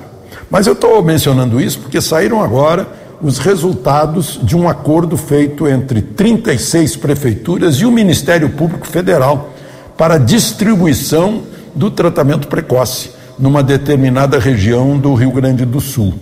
Mas 0.49 0.65
eu 0.65 0.73
estou 0.73 1.03
mencionando 1.03 1.61
isso 1.61 1.79
porque 1.79 2.01
saíram 2.01 2.41
agora 2.41 3.04
os 3.21 3.37
resultados 3.37 4.39
de 4.43 4.55
um 4.55 4.67
acordo 4.67 5.17
feito 5.17 5.67
entre 5.67 6.01
36 6.01 6.95
prefeituras 6.97 7.75
e 7.75 7.85
o 7.85 7.91
Ministério 7.91 8.49
Público 8.49 8.85
Federal 8.87 9.53
para 9.97 10.17
distribuição 10.17 11.43
do 11.73 11.89
tratamento 11.89 12.47
precoce 12.47 13.11
numa 13.37 13.61
determinada 13.61 14.39
região 14.39 14.97
do 14.97 15.13
Rio 15.13 15.31
Grande 15.31 15.65
do 15.65 15.81
Sul. 15.81 16.13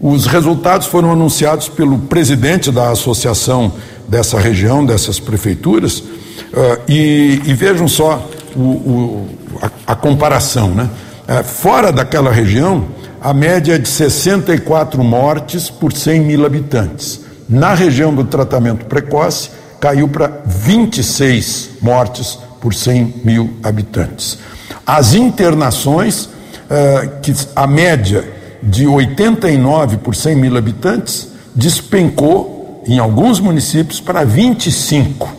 Os 0.00 0.26
resultados 0.26 0.86
foram 0.86 1.12
anunciados 1.12 1.68
pelo 1.68 1.98
presidente 1.98 2.70
da 2.70 2.90
associação 2.90 3.72
dessa 4.08 4.38
região, 4.38 4.84
dessas 4.84 5.18
prefeituras, 5.18 5.98
uh, 6.00 6.80
e, 6.88 7.40
e, 7.46 7.54
vejam 7.54 7.88
só 7.88 8.28
o, 8.54 8.60
o, 8.60 9.28
a, 9.62 9.92
a, 9.92 9.96
comparação. 9.96 10.70
Né? 10.74 10.90
Uh, 11.26 11.44
fora 11.44 11.90
daquela 11.90 12.30
região, 12.30 12.84
a 13.24 13.32
média 13.32 13.76
é 13.76 13.78
de 13.78 13.88
64 13.88 15.02
mortes 15.02 15.70
por 15.70 15.94
100 15.94 16.20
mil 16.20 16.44
habitantes. 16.44 17.22
Na 17.48 17.72
região 17.72 18.14
do 18.14 18.22
tratamento 18.24 18.84
precoce, 18.84 19.48
caiu 19.80 20.06
para 20.06 20.42
26 20.44 21.70
mortes 21.80 22.38
por 22.60 22.74
100 22.74 23.22
mil 23.24 23.56
habitantes. 23.62 24.38
As 24.86 25.14
internações, 25.14 26.26
uh, 26.26 27.20
que 27.22 27.34
a 27.56 27.66
média 27.66 28.30
de 28.62 28.86
89 28.86 29.96
por 29.96 30.14
100 30.14 30.36
mil 30.36 30.58
habitantes, 30.58 31.28
despencou 31.54 32.84
em 32.86 32.98
alguns 32.98 33.40
municípios 33.40 34.02
para 34.02 34.22
25 34.22 35.34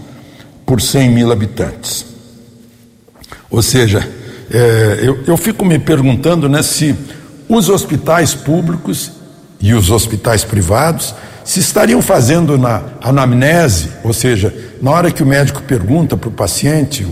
por 0.65 0.81
100 0.81 1.09
mil 1.11 1.31
habitantes. 1.31 2.03
Ou 3.47 3.61
seja, 3.61 4.09
é, 4.49 5.01
eu, 5.03 5.23
eu 5.27 5.37
fico 5.37 5.63
me 5.63 5.77
perguntando 5.77 6.49
né, 6.49 6.63
se 6.63 6.95
os 7.47 7.69
hospitais 7.69 8.33
públicos 8.33 9.11
e 9.59 9.73
os 9.73 9.91
hospitais 9.91 10.43
privados 10.43 11.13
se 11.43 11.59
estariam 11.59 12.01
fazendo 12.01 12.57
na 12.57 12.81
anamnese, 13.01 13.89
ou 14.03 14.13
seja, 14.13 14.53
na 14.81 14.91
hora 14.91 15.11
que 15.11 15.21
o 15.21 15.25
médico 15.25 15.61
pergunta 15.61 16.17
para 16.17 16.29
o 16.29 16.31
paciente 16.31 17.03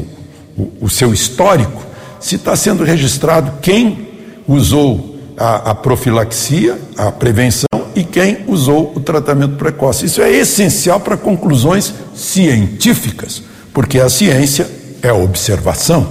o, 0.57 0.71
o, 0.81 0.89
seu 0.89 1.13
histórico, 1.13 1.85
se 2.19 2.35
está 2.35 2.55
sendo 2.55 2.83
registrado 2.83 3.53
quem 3.61 4.07
usou 4.47 5.19
a, 5.37 5.71
a 5.71 5.75
profilaxia, 5.75 6.79
a 6.97 7.11
prevenção, 7.11 7.67
e 7.95 8.03
quem 8.03 8.39
usou 8.47 8.91
o 8.95 8.99
tratamento 8.99 9.55
precoce. 9.55 10.05
Isso 10.05 10.21
é 10.21 10.31
essencial 10.31 10.99
para 10.99 11.15
conclusões 11.15 11.93
científicas, 12.15 13.43
porque 13.71 13.99
a 13.99 14.09
ciência 14.09 14.67
é 15.01 15.11
observação. 15.13 16.07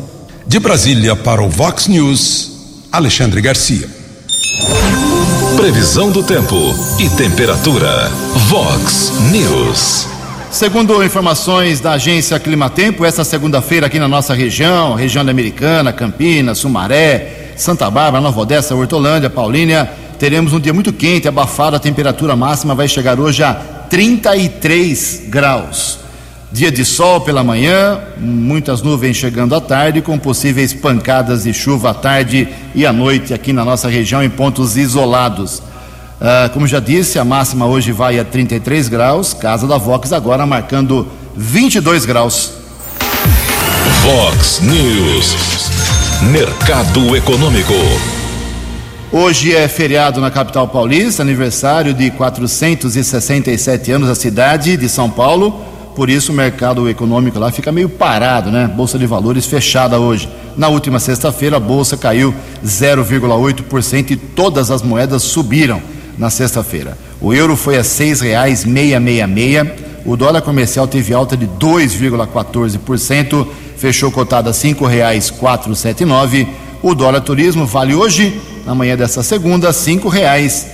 De 0.47 0.59
Brasília 0.59 1.17
para 1.17 1.43
o 1.43 1.49
Vox 1.49 1.89
News, 1.89 2.53
Alexandre 2.91 3.41
Garcia. 3.41 4.02
Previsão 5.57 6.11
do 6.11 6.23
tempo 6.23 6.57
e 6.99 7.09
temperatura. 7.09 8.11
Vox 8.49 9.13
News. 9.31 10.07
Segundo 10.51 11.03
informações 11.03 11.81
da 11.81 11.93
agência 11.93 12.39
Climatempo, 12.39 13.05
esta 13.05 13.25
segunda-feira 13.25 13.87
aqui 13.87 13.99
na 13.99 14.07
nossa 14.07 14.35
região, 14.35 14.95
região 14.95 15.25
da 15.25 15.31
Americana, 15.31 15.93
Campinas, 15.93 16.59
Sumaré, 16.59 17.53
Santa 17.57 17.91
Bárbara, 17.91 18.23
Nova 18.23 18.41
Odessa, 18.41 18.75
Hortolândia, 18.75 19.31
Paulínia, 19.31 19.91
teremos 20.19 20.53
um 20.53 20.61
dia 20.61 20.75
muito 20.75 20.93
quente, 20.93 21.27
abafado, 21.27 21.77
a 21.77 21.81
temperatura 21.81 22.37
máxima 22.37 22.75
vai 22.75 22.89
chegar 22.89 23.19
hoje 23.19 23.43
a 23.43 23.55
33 23.55 25.23
graus. 25.29 26.02
Dia 26.53 26.71
de 26.71 26.85
sol 26.85 27.23
pela 27.23 27.43
manhã, 27.43 27.99
muitas 28.19 28.83
nuvens 28.83 29.17
chegando 29.17 29.55
à 29.55 29.61
tarde, 29.61 30.03
com 30.03 30.19
possíveis 30.19 30.75
pancadas 30.75 31.45
de 31.45 31.55
chuva 31.55 31.93
à 31.93 31.95
tarde 31.95 32.47
e 32.75 32.85
à 32.85 32.93
noite 32.93 33.33
aqui 33.33 33.55
na 33.55 33.65
nossa 33.65 33.89
região 33.89 34.23
em 34.23 34.29
pontos 34.29 34.77
isolados. 34.77 35.63
Ah, 36.21 36.51
como 36.53 36.67
já 36.67 36.79
disse, 36.79 37.19
a 37.19 37.25
máxima 37.25 37.65
hoje 37.65 37.91
vai 37.91 38.19
a 38.19 38.25
33 38.25 38.87
graus, 38.91 39.33
casa 39.33 39.67
da 39.67 39.79
Vox 39.79 40.13
agora 40.13 40.45
marcando 40.45 41.09
22 41.35 42.05
graus. 42.05 42.53
Vox 44.03 44.61
News, 44.61 45.71
Mercado 46.31 47.17
Econômico. 47.17 47.73
Hoje 49.11 49.57
é 49.57 49.67
feriado 49.69 50.21
na 50.21 50.31
capital 50.31 50.69
paulista, 50.69 51.23
aniversário 51.23 51.95
de 51.95 52.11
467 52.11 53.91
anos 53.91 54.09
da 54.09 54.15
cidade 54.15 54.77
de 54.77 54.89
São 54.91 55.09
Paulo 55.09 55.72
por 55.95 56.09
isso 56.09 56.33
o 56.33 56.35
mercado 56.35 56.89
econômico 56.89 57.39
lá 57.39 57.51
fica 57.51 57.71
meio 57.71 57.89
parado, 57.89 58.51
né? 58.51 58.67
Bolsa 58.67 58.99
de 58.99 59.07
valores 59.07 59.47
fechada 59.47 59.99
hoje. 59.99 60.29
Na 60.57 60.69
última 60.69 60.99
sexta-feira 60.99 61.57
a 61.57 61.61
bolsa 61.61 61.97
caiu 61.97 62.35
0,8% 62.65 64.11
e 64.11 64.17
todas 64.17 64.71
as 64.71 64.83
moedas 64.83 65.23
subiram 65.23 65.81
na 66.19 66.31
sexta-feira. 66.31 66.97
O 67.21 67.33
euro 67.33 67.57
foi 67.57 67.77
a 67.77 67.85
reais 68.21 68.65
seis, 68.65 69.75
o 70.05 70.17
dólar 70.17 70.43
comercial 70.43 70.87
teve 70.87 71.15
alta 71.15 71.37
de 71.37 71.47
2,14%, 71.47 73.47
fechou 73.77 74.11
cotado 74.11 74.51
a 74.51 74.53
reais 74.87 75.31
nove. 76.05 76.49
O 76.83 76.95
dólar 76.95 77.21
turismo 77.21 77.65
vale 77.65 77.95
hoje, 77.95 78.41
na 78.67 78.75
manhã 78.75 78.97
desta 78.97 79.23
segunda, 79.23 79.73
reais 80.09 80.67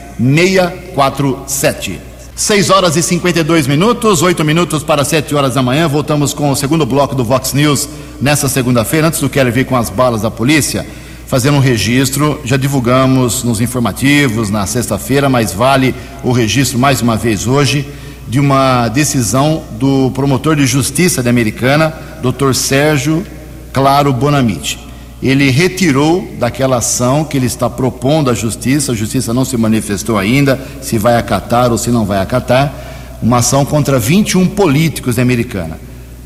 sete. 1.47 2.08
6 2.39 2.71
horas 2.71 2.95
e 2.95 3.03
52 3.03 3.67
minutos, 3.67 4.23
8 4.23 4.45
minutos 4.45 4.85
para 4.85 5.05
7 5.05 5.35
horas 5.35 5.55
da 5.55 5.63
manhã. 5.63 5.89
Voltamos 5.89 6.33
com 6.33 6.53
o 6.53 6.55
segundo 6.55 6.87
bloco 6.87 7.13
do 7.13 7.25
Vox 7.25 7.53
News 7.53 7.89
nessa 8.21 8.49
segunda-feira. 8.49 9.09
Antes 9.09 9.19
do 9.19 9.29
Keller 9.29 9.53
vir 9.53 9.67
com 9.67 9.75
as 9.75 9.91
balas 9.91 10.23
da 10.23 10.31
polícia, 10.31 10.87
fazendo 11.27 11.57
um 11.57 11.61
registro. 11.61 12.41
Já 12.45 12.57
divulgamos 12.57 13.43
nos 13.43 13.61
informativos 13.61 14.51
na 14.51 14.65
sexta-feira, 14.67 15.29
mas 15.29 15.53
vale 15.53 15.93
o 16.23 16.31
registro 16.31 16.79
mais 16.79 17.03
uma 17.03 17.17
vez 17.17 17.49
hoje 17.49 17.85
de 18.29 18.39
uma 18.39 18.87
decisão 18.87 19.65
do 19.73 20.13
promotor 20.13 20.55
de 20.55 20.65
justiça 20.65 21.25
da 21.25 21.31
Americana, 21.31 21.93
Dr. 22.23 22.55
Sérgio 22.55 23.27
Claro 23.73 24.13
Bonamite 24.13 24.88
ele 25.23 25.51
retirou 25.51 26.29
daquela 26.39 26.77
ação 26.77 27.25
que 27.25 27.37
ele 27.37 27.47
está 27.47 27.69
propondo 27.69 28.31
à 28.31 28.35
justiça, 28.35 28.93
a 28.93 28.95
justiça 28.95 29.35
não 29.35 29.45
se 29.45 29.57
manifestou 29.57 30.17
ainda 30.17 30.61
se 30.81 30.97
vai 30.97 31.17
acatar 31.17 31.73
ou 31.73 31.79
se 31.79 31.91
não 31.91 32.05
vai 32.05 32.21
acatar, 32.21 32.73
uma 33.21 33.39
ação 33.39 33.65
contra 33.65 33.99
21 33.99 34.47
políticos 34.47 35.17
da 35.17 35.23
Americana. 35.23 35.79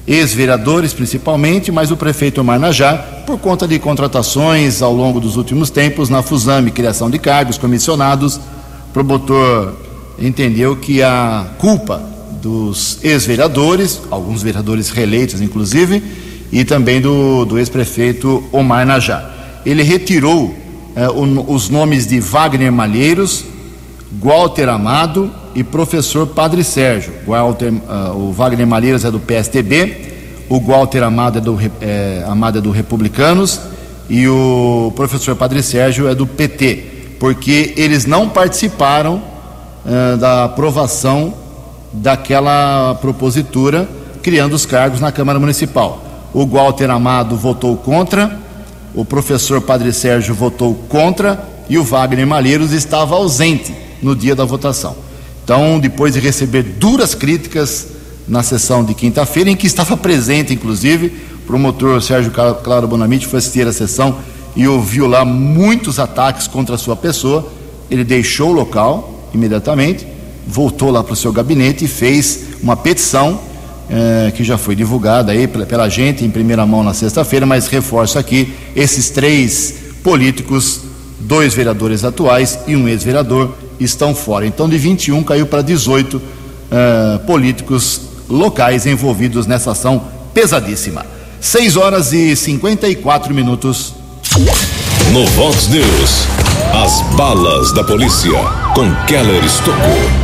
Ex-vereadores 0.06 0.92
principalmente, 0.92 1.72
mas 1.72 1.90
o 1.90 1.96
prefeito 1.96 2.40
Omar 2.40 2.58
Najá, 2.58 2.98
por 3.26 3.38
conta 3.38 3.66
de 3.66 3.78
contratações 3.78 4.82
ao 4.82 4.92
longo 4.92 5.20
dos 5.20 5.36
últimos 5.36 5.70
tempos 5.70 6.10
na 6.10 6.22
Fusame, 6.22 6.70
criação 6.70 7.08
de 7.08 7.18
cargos, 7.18 7.56
comissionados, 7.56 8.36
o 8.36 8.92
promotor 8.92 9.72
entendeu 10.18 10.76
que 10.76 11.02
a 11.02 11.46
culpa 11.56 12.02
dos 12.42 12.98
ex-vereadores, 13.02 14.02
alguns 14.10 14.42
vereadores 14.42 14.90
reeleitos 14.90 15.40
inclusive, 15.40 16.02
e 16.52 16.64
também 16.64 17.00
do, 17.00 17.46
do 17.46 17.58
ex-prefeito 17.58 18.44
Omar 18.52 18.86
Najá. 18.86 19.30
Ele 19.64 19.82
retirou 19.82 20.54
eh, 20.94 21.08
o, 21.08 21.52
os 21.52 21.70
nomes 21.70 22.06
de 22.06 22.20
Wagner 22.20 22.70
Malheiros, 22.70 23.44
Walter 24.20 24.68
Amado 24.68 25.30
e 25.54 25.64
professor 25.64 26.26
Padre 26.26 26.62
Sérgio. 26.62 27.14
Walter, 27.26 27.72
uh, 27.72 28.14
o 28.14 28.32
Wagner 28.32 28.66
Malheiros 28.66 29.04
é 29.04 29.10
do 29.10 29.18
PSTB, 29.18 30.12
o 30.50 30.60
Walter 30.60 31.02
Amado 31.02 31.38
é 31.38 31.40
do, 31.40 31.58
é, 31.80 32.22
Amado 32.26 32.58
é 32.58 32.60
do 32.60 32.70
Republicanos 32.70 33.58
e 34.10 34.28
o 34.28 34.92
professor 34.94 35.34
Padre 35.34 35.62
Sérgio 35.62 36.06
é 36.08 36.14
do 36.14 36.26
PT, 36.26 37.16
porque 37.18 37.72
eles 37.78 38.04
não 38.04 38.28
participaram 38.28 39.22
uh, 39.86 40.18
da 40.18 40.44
aprovação 40.44 41.32
daquela 41.92 42.94
propositura 43.00 43.88
criando 44.22 44.52
os 44.52 44.66
cargos 44.66 45.00
na 45.00 45.10
Câmara 45.10 45.38
Municipal. 45.38 46.11
O 46.34 46.46
Walter 46.46 46.90
Amado 46.90 47.36
votou 47.36 47.76
contra, 47.76 48.38
o 48.94 49.04
professor 49.04 49.60
Padre 49.60 49.92
Sérgio 49.92 50.34
votou 50.34 50.74
contra 50.88 51.48
e 51.68 51.78
o 51.78 51.84
Wagner 51.84 52.26
Malheiros 52.26 52.72
estava 52.72 53.14
ausente 53.14 53.74
no 54.02 54.16
dia 54.16 54.34
da 54.34 54.44
votação. 54.44 54.96
Então, 55.44 55.78
depois 55.78 56.14
de 56.14 56.20
receber 56.20 56.62
duras 56.62 57.14
críticas 57.14 57.88
na 58.26 58.42
sessão 58.42 58.84
de 58.84 58.94
quinta-feira, 58.94 59.50
em 59.50 59.56
que 59.56 59.66
estava 59.66 59.96
presente, 59.96 60.54
inclusive, 60.54 61.12
o 61.34 61.46
promotor 61.46 62.00
Sérgio 62.00 62.30
Claro 62.30 62.88
Bonamite 62.88 63.26
foi 63.26 63.38
assistir 63.38 63.66
a 63.66 63.72
sessão 63.72 64.16
e 64.54 64.68
ouviu 64.68 65.06
lá 65.06 65.24
muitos 65.24 65.98
ataques 65.98 66.46
contra 66.46 66.76
a 66.76 66.78
sua 66.78 66.96
pessoa, 66.96 67.50
ele 67.90 68.04
deixou 68.04 68.50
o 68.50 68.54
local 68.54 69.28
imediatamente, 69.34 70.06
voltou 70.46 70.90
lá 70.90 71.02
para 71.02 71.14
o 71.14 71.16
seu 71.16 71.32
gabinete 71.32 71.84
e 71.84 71.88
fez 71.88 72.44
uma 72.62 72.76
petição 72.76 73.40
eh, 73.94 74.32
que 74.34 74.42
já 74.42 74.56
foi 74.56 74.74
divulgada 74.74 75.32
aí 75.32 75.46
pela, 75.46 75.86
gente 75.86 76.24
em 76.24 76.30
primeira 76.30 76.64
mão 76.64 76.82
na 76.82 76.94
sexta-feira, 76.94 77.44
mas 77.44 77.66
reforço 77.66 78.18
aqui 78.18 78.54
esses 78.74 79.10
três 79.10 79.74
políticos, 80.02 80.80
dois 81.20 81.52
vereadores 81.52 82.02
atuais 82.02 82.58
e 82.66 82.74
um 82.74 82.88
ex-vereador 82.88 83.54
estão 83.78 84.14
fora. 84.14 84.46
Então, 84.46 84.66
de 84.66 84.78
21 84.78 85.22
caiu 85.22 85.46
para 85.46 85.60
18 85.60 86.16
uh, 86.16 86.22
políticos 87.26 88.00
locais 88.30 88.86
envolvidos 88.86 89.46
nessa 89.46 89.72
ação 89.72 90.02
pesadíssima. 90.32 91.04
6 91.38 91.76
horas 91.76 92.14
e 92.14 92.34
54 92.34 93.34
minutos. 93.34 93.92
No 95.12 95.26
Vox 95.32 95.68
News, 95.68 96.26
as 96.82 97.02
balas 97.14 97.72
da 97.72 97.84
polícia 97.84 98.32
com 98.74 98.90
Keller 99.06 99.44
Estocou. 99.44 100.21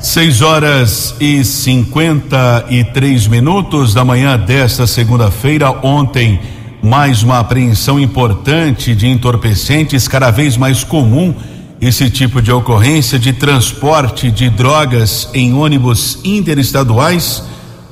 6 0.00 0.40
horas 0.40 1.14
e 1.20 1.44
53 1.44 3.26
minutos 3.26 3.92
da 3.92 4.02
manhã 4.02 4.38
desta 4.38 4.86
segunda-feira. 4.86 5.70
Ontem, 5.82 6.40
mais 6.82 7.22
uma 7.22 7.38
apreensão 7.38 8.00
importante 8.00 8.94
de 8.94 9.06
entorpecentes, 9.06 10.08
cada 10.08 10.30
vez 10.30 10.56
mais 10.56 10.82
comum 10.82 11.34
esse 11.82 12.08
tipo 12.08 12.40
de 12.40 12.50
ocorrência 12.50 13.18
de 13.18 13.34
transporte 13.34 14.30
de 14.30 14.48
drogas 14.48 15.28
em 15.34 15.52
ônibus 15.52 16.18
interestaduais. 16.24 17.42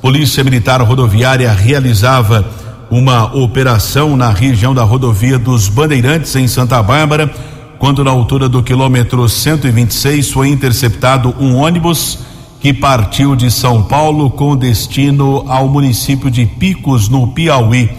Polícia 0.01 0.43
Militar 0.43 0.81
Rodoviária 0.81 1.51
realizava 1.51 2.43
uma 2.89 3.35
operação 3.35 4.17
na 4.17 4.31
região 4.31 4.73
da 4.73 4.83
rodovia 4.83 5.37
dos 5.37 5.69
Bandeirantes, 5.69 6.35
em 6.35 6.47
Santa 6.47 6.81
Bárbara, 6.81 7.31
quando, 7.79 8.03
na 8.03 8.11
altura 8.11 8.49
do 8.49 8.61
quilômetro 8.61 9.27
126, 9.27 10.31
foi 10.31 10.49
interceptado 10.49 11.33
um 11.39 11.55
ônibus 11.55 12.19
que 12.59 12.73
partiu 12.73 13.37
de 13.37 13.49
São 13.49 13.81
Paulo 13.81 14.29
com 14.29 14.57
destino 14.57 15.45
ao 15.47 15.69
município 15.69 16.29
de 16.29 16.45
Picos, 16.45 17.07
no 17.07 17.29
Piauí. 17.29 17.89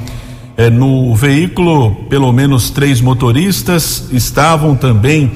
É, 0.54 0.68
no 0.68 1.14
veículo, 1.14 1.94
pelo 2.10 2.30
menos 2.30 2.68
três 2.68 3.00
motoristas 3.00 4.04
estavam 4.12 4.76
também 4.76 5.32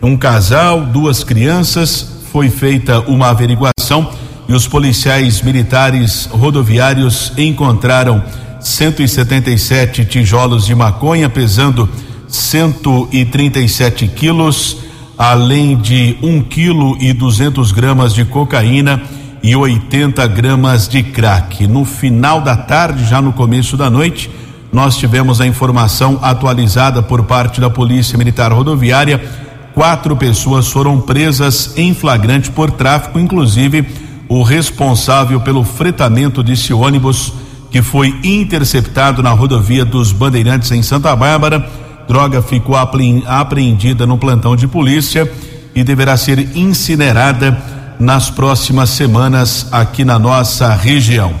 um 0.00 0.16
casal, 0.16 0.82
duas 0.82 1.24
crianças. 1.24 2.20
Foi 2.30 2.48
feita 2.48 3.00
uma 3.00 3.30
averiguação 3.30 4.12
e 4.48 4.52
os 4.52 4.68
policiais 4.68 5.42
militares 5.42 6.26
rodoviários 6.30 7.32
encontraram 7.36 8.22
177 8.60 10.04
tijolos 10.04 10.66
de 10.66 10.74
maconha 10.76 11.28
pesando 11.28 11.88
137 12.28 14.06
quilos, 14.08 14.76
além 15.16 15.76
de 15.76 16.16
um 16.22 16.40
quilo 16.42 16.96
e 17.00 17.12
200 17.12 17.72
gramas 17.72 18.14
de 18.14 18.24
cocaína 18.24 19.02
e 19.42 19.56
80 19.56 20.26
gramas 20.28 20.88
de 20.88 21.02
crack. 21.02 21.66
No 21.66 21.84
final 21.84 22.40
da 22.40 22.56
tarde, 22.56 23.04
já 23.04 23.20
no 23.20 23.32
começo 23.32 23.76
da 23.76 23.90
noite, 23.90 24.30
nós 24.72 24.96
tivemos 24.96 25.40
a 25.40 25.46
informação 25.46 26.18
atualizada 26.22 27.02
por 27.02 27.24
parte 27.24 27.60
da 27.60 27.70
Polícia 27.70 28.16
Militar 28.18 28.52
Rodoviária 28.52 29.48
quatro 29.78 30.16
pessoas 30.16 30.66
foram 30.66 31.00
presas 31.00 31.74
em 31.76 31.94
flagrante 31.94 32.50
por 32.50 32.68
tráfico, 32.68 33.16
inclusive 33.16 33.86
o 34.28 34.42
responsável 34.42 35.40
pelo 35.40 35.62
fretamento 35.62 36.42
desse 36.42 36.74
ônibus 36.74 37.32
que 37.70 37.80
foi 37.80 38.08
interceptado 38.24 39.22
na 39.22 39.30
rodovia 39.30 39.84
dos 39.84 40.10
Bandeirantes 40.10 40.72
em 40.72 40.82
Santa 40.82 41.14
Bárbara. 41.14 41.70
Droga 42.08 42.40
ficou 42.40 42.74
apreendida 42.74 44.06
no 44.06 44.16
plantão 44.16 44.56
de 44.56 44.66
polícia 44.66 45.30
e 45.74 45.84
deverá 45.84 46.16
ser 46.16 46.56
incinerada 46.56 47.56
nas 48.00 48.30
próximas 48.30 48.88
semanas 48.90 49.68
aqui 49.70 50.06
na 50.06 50.18
nossa 50.18 50.74
região. 50.74 51.34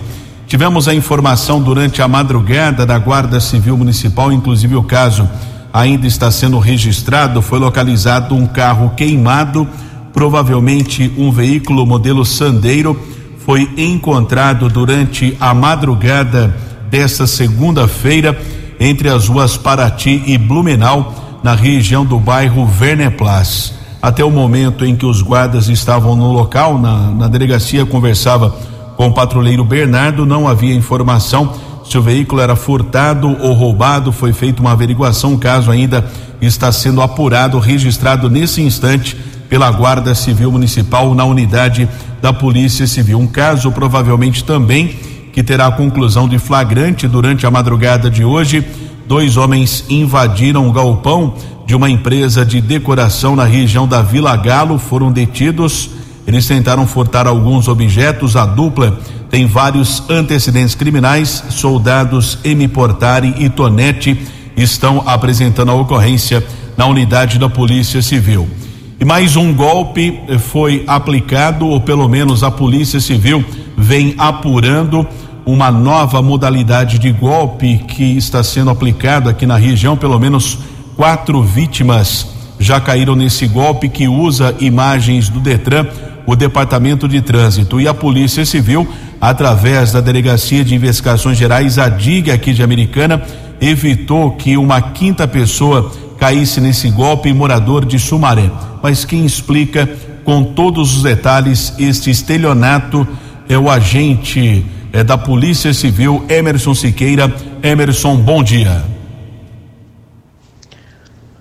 Tivemos 0.46 0.86
a 0.86 0.94
informação 0.94 1.62
durante 1.62 2.02
a 2.02 2.08
madrugada 2.08 2.84
da 2.84 2.98
Guarda 2.98 3.40
Civil 3.40 3.78
Municipal, 3.78 4.30
inclusive 4.30 4.76
o 4.76 4.82
caso 4.82 5.28
ainda 5.72 6.06
está 6.06 6.30
sendo 6.30 6.58
registrado, 6.58 7.40
foi 7.40 7.58
localizado 7.58 8.34
um 8.34 8.46
carro 8.46 8.90
queimado, 8.90 9.66
provavelmente 10.12 11.10
um 11.16 11.30
veículo 11.30 11.86
modelo 11.86 12.26
Sandeiro, 12.26 12.98
foi 13.38 13.70
encontrado 13.76 14.68
durante 14.68 15.34
a 15.40 15.54
madrugada 15.54 16.54
desta 16.90 17.26
segunda-feira 17.26 18.38
entre 18.78 19.08
as 19.08 19.28
ruas 19.28 19.56
Paraty 19.56 20.22
e 20.26 20.38
Blumenau, 20.38 21.40
na 21.42 21.54
região 21.54 22.04
do 22.04 22.18
bairro 22.18 22.66
Verneplas. 22.66 23.74
Até 24.00 24.24
o 24.24 24.30
momento 24.30 24.84
em 24.84 24.96
que 24.96 25.06
os 25.06 25.22
guardas 25.22 25.68
estavam 25.68 26.14
no 26.14 26.32
local, 26.32 26.78
na, 26.78 27.10
na 27.10 27.28
delegacia, 27.28 27.86
conversava 27.86 28.50
com 28.96 29.08
o 29.08 29.12
patrulheiro 29.12 29.64
Bernardo, 29.64 30.26
não 30.26 30.48
havia 30.48 30.74
informação 30.74 31.52
se 31.88 31.96
o 31.96 32.02
veículo 32.02 32.42
era 32.42 32.54
furtado 32.54 33.34
ou 33.40 33.54
roubado, 33.54 34.12
foi 34.12 34.34
feita 34.34 34.60
uma 34.60 34.72
averiguação, 34.72 35.32
o 35.32 35.38
caso 35.38 35.70
ainda 35.70 36.04
está 36.38 36.70
sendo 36.70 37.00
apurado, 37.00 37.58
registrado 37.58 38.28
nesse 38.28 38.60
instante 38.60 39.16
pela 39.48 39.70
Guarda 39.70 40.14
Civil 40.14 40.52
Municipal 40.52 41.14
na 41.14 41.24
unidade 41.24 41.88
da 42.20 42.30
Polícia 42.30 42.86
Civil. 42.86 43.18
Um 43.18 43.26
caso 43.26 43.72
provavelmente 43.72 44.44
também 44.44 44.96
que 45.38 45.42
terá 45.44 45.70
conclusão 45.70 46.28
de 46.28 46.36
flagrante 46.36 47.06
durante 47.06 47.46
a 47.46 47.50
madrugada 47.50 48.10
de 48.10 48.24
hoje. 48.24 48.66
Dois 49.06 49.36
homens 49.36 49.84
invadiram 49.88 50.66
o 50.66 50.72
galpão 50.72 51.32
de 51.64 51.76
uma 51.76 51.88
empresa 51.88 52.44
de 52.44 52.60
decoração 52.60 53.36
na 53.36 53.44
região 53.44 53.86
da 53.86 54.02
Vila 54.02 54.36
Galo, 54.36 54.80
foram 54.80 55.12
detidos. 55.12 55.90
Eles 56.26 56.44
tentaram 56.44 56.88
furtar 56.88 57.28
alguns 57.28 57.68
objetos. 57.68 58.34
A 58.34 58.44
dupla 58.44 58.98
tem 59.30 59.46
vários 59.46 60.02
antecedentes 60.10 60.74
criminais. 60.74 61.44
Soldados 61.50 62.40
M. 62.42 62.66
Portari 62.66 63.32
e 63.38 63.48
Tonete 63.48 64.20
estão 64.56 65.04
apresentando 65.06 65.70
a 65.70 65.74
ocorrência 65.74 66.44
na 66.76 66.84
unidade 66.86 67.38
da 67.38 67.48
Polícia 67.48 68.02
Civil. 68.02 68.48
E 68.98 69.04
mais 69.04 69.36
um 69.36 69.54
golpe 69.54 70.20
foi 70.48 70.82
aplicado, 70.84 71.68
ou 71.68 71.80
pelo 71.80 72.08
menos 72.08 72.42
a 72.42 72.50
Polícia 72.50 72.98
Civil 72.98 73.44
vem 73.76 74.16
apurando 74.18 75.06
uma 75.48 75.70
nova 75.70 76.20
modalidade 76.20 76.98
de 76.98 77.10
golpe 77.10 77.78
que 77.78 78.18
está 78.18 78.44
sendo 78.44 78.68
aplicado 78.68 79.30
aqui 79.30 79.46
na 79.46 79.56
região. 79.56 79.96
Pelo 79.96 80.20
menos 80.20 80.58
quatro 80.94 81.42
vítimas 81.42 82.26
já 82.60 82.78
caíram 82.78 83.16
nesse 83.16 83.46
golpe 83.46 83.88
que 83.88 84.06
usa 84.06 84.54
imagens 84.60 85.30
do 85.30 85.40
Detran, 85.40 85.86
o 86.26 86.36
Departamento 86.36 87.08
de 87.08 87.22
Trânsito 87.22 87.80
e 87.80 87.88
a 87.88 87.94
Polícia 87.94 88.44
Civil 88.44 88.86
através 89.18 89.90
da 89.90 90.02
Delegacia 90.02 90.62
de 90.62 90.74
Investigações 90.74 91.38
Gerais, 91.38 91.78
a 91.78 91.88
DIG 91.88 92.30
aqui 92.30 92.52
de 92.52 92.62
Americana, 92.62 93.22
evitou 93.58 94.32
que 94.32 94.58
uma 94.58 94.82
quinta 94.82 95.26
pessoa 95.26 95.90
caísse 96.18 96.60
nesse 96.60 96.90
golpe 96.90 97.32
morador 97.32 97.86
de 97.86 97.98
Sumaré. 97.98 98.50
Mas 98.82 99.02
quem 99.06 99.24
explica 99.24 99.88
com 100.26 100.44
todos 100.44 100.98
os 100.98 101.02
detalhes 101.02 101.72
este 101.78 102.10
estelionato 102.10 103.08
é 103.48 103.56
o 103.56 103.70
agente 103.70 104.62
é, 104.92 105.04
da 105.04 105.18
Polícia 105.18 105.72
Civil, 105.72 106.24
Emerson 106.28 106.74
Siqueira. 106.74 107.32
Emerson, 107.62 108.16
bom 108.16 108.42
dia. 108.42 108.84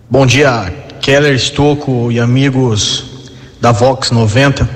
Bom 0.10 0.26
dia, 0.26 0.74
Keller 1.02 1.36
Estocco 1.36 2.12
e 2.12 2.20
amigos 2.20 3.32
da 3.60 3.72
Vox 3.72 4.12
90. 4.12 4.68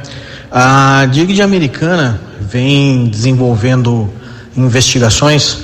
A 0.52 1.06
DIG 1.10 1.34
de 1.34 1.42
Americana 1.42 2.20
vem 2.40 3.08
desenvolvendo 3.08 4.10
investigações 4.56 5.60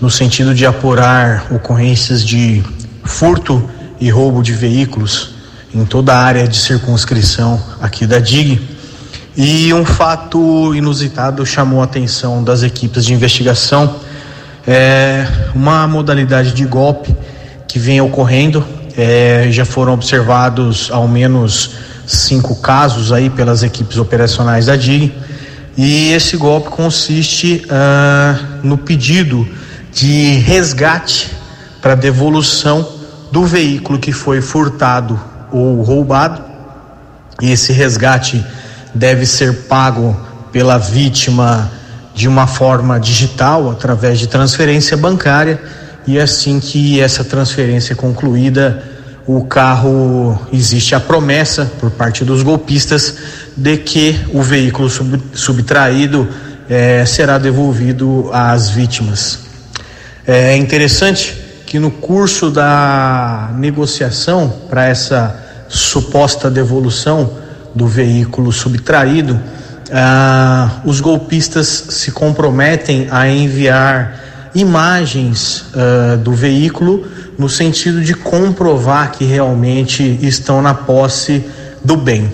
no 0.00 0.10
sentido 0.10 0.54
de 0.54 0.66
apurar 0.66 1.46
ocorrências 1.50 2.22
de 2.22 2.62
furto 3.04 3.68
e 3.98 4.10
roubo 4.10 4.42
de 4.42 4.52
veículos 4.52 5.34
em 5.74 5.84
toda 5.84 6.12
a 6.14 6.22
área 6.22 6.46
de 6.46 6.56
circunscrição 6.56 7.62
aqui 7.80 8.06
da 8.06 8.18
DIG. 8.18 8.75
E 9.36 9.74
um 9.74 9.84
fato 9.84 10.74
inusitado 10.74 11.44
chamou 11.44 11.82
a 11.82 11.84
atenção 11.84 12.42
das 12.42 12.62
equipes 12.62 13.04
de 13.04 13.12
investigação. 13.12 13.96
É 14.66 15.28
uma 15.54 15.86
modalidade 15.86 16.52
de 16.52 16.64
golpe 16.64 17.14
que 17.68 17.78
vem 17.78 18.00
ocorrendo. 18.00 18.66
É, 18.96 19.48
já 19.50 19.66
foram 19.66 19.92
observados 19.92 20.88
ao 20.90 21.06
menos 21.06 21.72
cinco 22.06 22.56
casos 22.56 23.12
aí 23.12 23.28
pelas 23.28 23.62
equipes 23.62 23.98
operacionais 23.98 24.66
da 24.66 24.74
DIG. 24.74 25.12
E 25.76 26.12
esse 26.12 26.38
golpe 26.38 26.70
consiste 26.70 27.62
ah, 27.68 28.38
no 28.62 28.78
pedido 28.78 29.46
de 29.92 30.38
resgate 30.38 31.30
para 31.82 31.94
devolução 31.94 32.88
do 33.30 33.44
veículo 33.44 33.98
que 33.98 34.12
foi 34.12 34.40
furtado 34.40 35.20
ou 35.52 35.82
roubado. 35.82 36.42
E 37.42 37.50
esse 37.50 37.70
resgate 37.70 38.42
deve 38.96 39.26
ser 39.26 39.52
pago 39.68 40.16
pela 40.50 40.78
vítima 40.78 41.70
de 42.14 42.26
uma 42.26 42.46
forma 42.46 42.98
digital, 42.98 43.70
através 43.70 44.18
de 44.18 44.26
transferência 44.26 44.96
bancária, 44.96 45.60
e 46.06 46.18
assim 46.18 46.58
que 46.58 46.98
essa 47.00 47.22
transferência 47.22 47.92
é 47.92 47.96
concluída, 47.96 48.82
o 49.26 49.44
carro 49.44 50.38
existe 50.52 50.94
a 50.94 51.00
promessa 51.00 51.70
por 51.78 51.90
parte 51.90 52.24
dos 52.24 52.42
golpistas 52.42 53.16
de 53.56 53.76
que 53.76 54.18
o 54.32 54.40
veículo 54.40 54.88
sub, 54.88 55.20
subtraído 55.34 56.28
eh, 56.70 57.04
será 57.04 57.36
devolvido 57.36 58.30
às 58.32 58.70
vítimas. 58.70 59.40
É 60.26 60.56
interessante 60.56 61.36
que 61.66 61.78
no 61.78 61.90
curso 61.90 62.50
da 62.50 63.50
negociação 63.54 64.48
para 64.70 64.86
essa 64.86 65.36
suposta 65.68 66.48
devolução 66.48 67.45
do 67.76 67.86
veículo 67.86 68.50
subtraído, 68.50 69.38
ah, 69.92 70.80
os 70.84 71.00
golpistas 71.00 71.66
se 71.66 72.10
comprometem 72.10 73.06
a 73.10 73.28
enviar 73.28 74.20
imagens 74.54 75.66
ah, 75.74 76.16
do 76.16 76.32
veículo 76.32 77.06
no 77.38 77.48
sentido 77.48 78.00
de 78.00 78.14
comprovar 78.14 79.12
que 79.12 79.24
realmente 79.24 80.02
estão 80.22 80.62
na 80.62 80.74
posse 80.74 81.44
do 81.84 81.96
bem. 81.96 82.32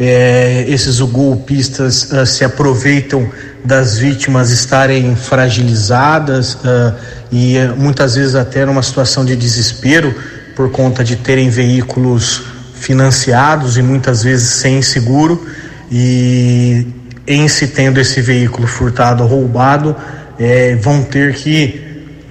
É, 0.00 0.64
esses 0.68 1.00
golpistas 1.00 2.12
ah, 2.12 2.24
se 2.24 2.44
aproveitam 2.44 3.28
das 3.64 3.98
vítimas 3.98 4.50
estarem 4.50 5.16
fragilizadas 5.16 6.54
uh, 6.54 6.94
e 7.30 7.58
uh, 7.58 7.76
muitas 7.76 8.14
vezes 8.14 8.34
até 8.34 8.64
numa 8.64 8.82
situação 8.82 9.24
de 9.24 9.34
desespero 9.34 10.14
por 10.54 10.70
conta 10.70 11.02
de 11.02 11.16
terem 11.16 11.50
veículos 11.50 12.42
financiados 12.80 13.76
e 13.76 13.82
muitas 13.82 14.22
vezes 14.22 14.48
sem 14.48 14.80
seguro 14.82 15.46
e 15.90 16.86
em 17.26 17.46
se 17.48 17.68
tendo 17.68 18.00
esse 18.00 18.20
veículo 18.20 18.66
furtado 18.66 19.22
ou 19.22 19.28
roubado 19.28 19.94
eh, 20.38 20.76
vão 20.80 21.02
ter 21.02 21.34
que 21.34 21.88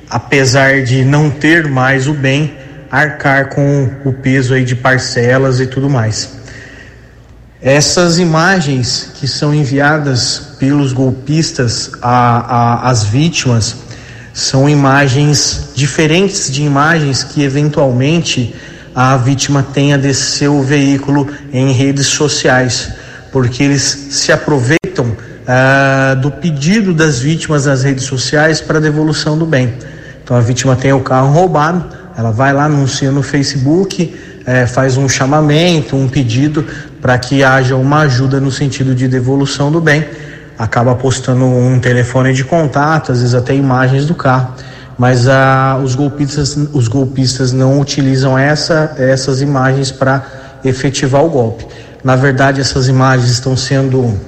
apesar 0.09 0.83
de 0.83 1.03
não 1.03 1.29
ter 1.29 1.67
mais 1.67 2.07
o 2.07 2.13
bem 2.13 2.53
arcar 2.89 3.49
com 3.49 3.89
o 4.05 4.13
peso 4.13 4.53
aí 4.53 4.63
de 4.63 4.75
parcelas 4.75 5.59
e 5.59 5.67
tudo 5.67 5.89
mais. 5.89 6.37
Essas 7.61 8.17
imagens 8.17 9.11
que 9.15 9.27
são 9.27 9.53
enviadas 9.53 10.55
pelos 10.59 10.93
golpistas 10.93 11.91
às 12.01 13.03
vítimas 13.03 13.75
são 14.33 14.69
imagens 14.69 15.71
diferentes 15.75 16.51
de 16.51 16.61
imagens 16.61 17.23
que 17.23 17.43
eventualmente 17.43 18.55
a 18.99 19.15
vítima 19.15 19.61
tenha 19.61 19.95
desse 19.95 20.31
seu 20.39 20.63
veículo 20.63 21.27
em 21.53 21.71
redes 21.71 22.07
sociais, 22.07 22.91
porque 23.31 23.61
eles 23.61 23.83
se 23.83 24.31
aproveitam 24.31 25.15
ah, 25.47 26.15
do 26.19 26.31
pedido 26.31 26.95
das 26.95 27.19
vítimas 27.19 27.67
nas 27.67 27.83
redes 27.83 28.05
sociais 28.05 28.59
para 28.59 28.79
devolução 28.79 29.37
do 29.37 29.45
bem. 29.45 29.71
Então 30.23 30.35
a 30.35 30.39
vítima 30.39 30.75
tem 30.75 30.93
o 30.93 31.01
carro 31.01 31.31
roubado, 31.31 31.85
ela 32.17 32.31
vai 32.31 32.51
lá, 32.51 32.63
anuncia 32.63 33.11
no 33.11 33.21
Facebook, 33.21 34.15
é, 34.47 34.65
faz 34.65 34.97
um 34.97 35.07
chamamento, 35.07 35.95
um 35.95 36.07
pedido 36.07 36.65
para 36.99 37.19
que 37.19 37.43
haja 37.43 37.75
uma 37.75 37.99
ajuda 37.99 38.39
no 38.39 38.51
sentido 38.51 38.95
de 38.95 39.07
devolução 39.07 39.71
do 39.71 39.79
bem. 39.79 40.07
Acaba 40.57 40.95
postando 40.95 41.45
um 41.45 41.79
telefone 41.79 42.33
de 42.33 42.43
contato, 42.43 43.11
às 43.11 43.19
vezes 43.19 43.35
até 43.35 43.53
imagens 43.53 44.07
do 44.07 44.15
carro. 44.15 44.55
Mas 44.97 45.27
ah, 45.27 45.79
os, 45.83 45.93
golpistas, 45.93 46.57
os 46.73 46.87
golpistas 46.87 47.51
não 47.51 47.79
utilizam 47.79 48.37
essa, 48.37 48.95
essas 48.97 49.41
imagens 49.41 49.91
para 49.91 50.25
efetivar 50.63 51.23
o 51.23 51.29
golpe. 51.29 51.67
Na 52.03 52.15
verdade, 52.15 52.59
essas 52.59 52.87
imagens 52.87 53.29
estão 53.29 53.55
sendo 53.55 54.19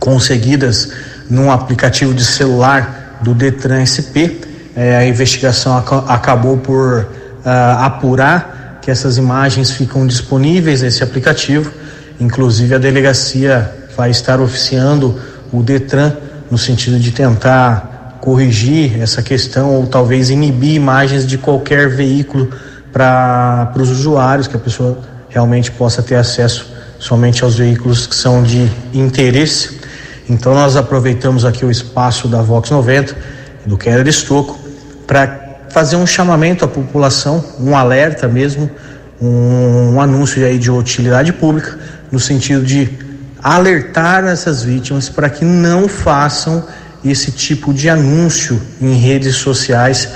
conseguidas 0.00 0.90
num 1.28 1.50
aplicativo 1.50 2.14
de 2.14 2.24
celular 2.24 3.18
do 3.20 3.34
Detran 3.34 3.84
SP. 3.84 4.40
É, 4.74 4.96
a 4.96 5.06
investigação 5.06 5.76
ac 5.76 5.92
acabou 6.08 6.56
por 6.56 7.06
ah, 7.44 7.86
apurar 7.86 8.78
que 8.80 8.90
essas 8.90 9.16
imagens 9.18 9.70
ficam 9.70 10.06
disponíveis 10.06 10.82
nesse 10.82 11.02
aplicativo. 11.02 11.70
Inclusive, 12.18 12.74
a 12.74 12.78
delegacia 12.78 13.70
vai 13.96 14.10
estar 14.10 14.40
oficiando 14.40 15.18
o 15.52 15.62
Detran 15.62 16.12
no 16.50 16.58
sentido 16.58 16.98
de 16.98 17.10
tentar 17.10 17.93
corrigir 18.24 19.02
essa 19.02 19.22
questão 19.22 19.74
ou 19.74 19.86
talvez 19.86 20.30
inibir 20.30 20.74
imagens 20.74 21.26
de 21.26 21.36
qualquer 21.36 21.90
veículo 21.90 22.48
para 22.90 23.70
os 23.76 23.90
usuários, 23.90 24.48
que 24.48 24.56
a 24.56 24.58
pessoa 24.58 24.98
realmente 25.28 25.70
possa 25.70 26.02
ter 26.02 26.14
acesso 26.14 26.72
somente 26.98 27.44
aos 27.44 27.56
veículos 27.56 28.06
que 28.06 28.16
são 28.16 28.42
de 28.42 28.66
interesse. 28.94 29.78
Então, 30.26 30.54
nós 30.54 30.74
aproveitamos 30.74 31.44
aqui 31.44 31.66
o 31.66 31.70
espaço 31.70 32.26
da 32.26 32.40
Vox 32.40 32.70
90, 32.70 33.14
do 33.66 33.76
Keller 33.76 34.08
Estocco, 34.08 34.58
para 35.06 35.58
fazer 35.68 35.96
um 35.96 36.06
chamamento 36.06 36.64
à 36.64 36.68
população, 36.68 37.44
um 37.60 37.76
alerta 37.76 38.26
mesmo, 38.26 38.70
um, 39.20 39.96
um 39.96 40.00
anúncio 40.00 40.42
aí 40.46 40.58
de 40.58 40.70
utilidade 40.70 41.30
pública, 41.30 41.78
no 42.10 42.18
sentido 42.18 42.64
de 42.64 42.88
alertar 43.42 44.24
essas 44.24 44.62
vítimas 44.62 45.10
para 45.10 45.28
que 45.28 45.44
não 45.44 45.86
façam 45.86 46.64
esse 47.04 47.30
tipo 47.32 47.72
de 47.72 47.88
anúncio 47.88 48.60
em 48.80 48.94
redes 48.94 49.36
sociais 49.36 50.08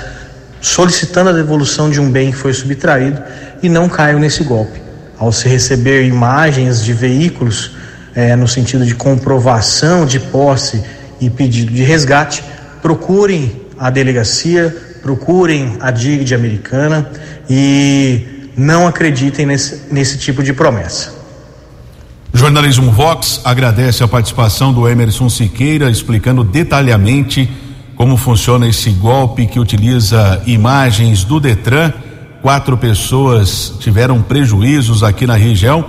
solicitando 0.61 1.29
a 1.29 1.33
devolução 1.33 1.89
de 1.89 1.99
um 1.99 2.09
bem 2.09 2.31
que 2.31 2.37
foi 2.37 2.53
subtraído 2.53 3.21
e 3.61 3.69
não 3.69 3.87
caiam 3.87 4.19
nesse 4.19 4.43
golpe. 4.43 4.81
Ao 5.17 5.31
se 5.31 5.47
receber 5.47 6.05
imagens 6.05 6.83
de 6.83 6.93
veículos 6.93 7.71
é, 8.15 8.35
no 8.35 8.47
sentido 8.47 8.85
de 8.85 8.95
comprovação 8.95 10.05
de 10.05 10.19
posse 10.19 10.83
e 11.19 11.29
pedido 11.29 11.71
de 11.71 11.83
resgate, 11.83 12.43
procurem 12.81 13.61
a 13.77 13.89
delegacia, 13.89 14.75
procurem 15.01 15.77
a 15.79 15.91
DIG 15.91 16.33
americana 16.33 17.09
e 17.49 18.49
não 18.55 18.87
acreditem 18.87 19.45
nesse, 19.45 19.81
nesse 19.91 20.17
tipo 20.17 20.43
de 20.43 20.53
promessa. 20.53 21.18
Jornalismo 22.33 22.91
Vox 22.91 23.41
agradece 23.43 24.03
a 24.03 24.07
participação 24.07 24.71
do 24.71 24.87
Emerson 24.87 25.29
Siqueira, 25.29 25.89
explicando 25.89 26.43
detalhadamente 26.43 27.49
como 27.95 28.15
funciona 28.15 28.67
esse 28.67 28.91
golpe 28.91 29.47
que 29.47 29.59
utiliza 29.59 30.41
imagens 30.45 31.23
do 31.23 31.39
Detran. 31.39 31.91
Quatro 32.41 32.77
pessoas 32.77 33.73
tiveram 33.79 34.21
prejuízos 34.21 35.03
aqui 35.03 35.27
na 35.27 35.35
região 35.35 35.85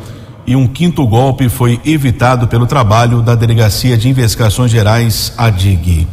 e 0.47 0.57
um 0.57 0.67
quinto 0.67 1.07
golpe 1.07 1.49
foi 1.49 1.79
evitado 1.85 2.49
pelo 2.49 2.67
trabalho 2.67 3.23
da 3.23 3.37
Delegacia 3.37 3.97
de 3.97 4.09
Investigações 4.09 4.71
Gerais, 4.71 5.33
a 5.37 5.51
DIG. 5.51 6.09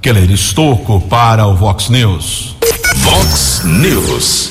Keller 0.00 0.30
Estocco 0.30 1.00
para 1.02 1.46
o 1.46 1.54
Vox 1.54 1.90
News. 1.90 2.56
Vox 2.96 3.62
News. 3.64 4.50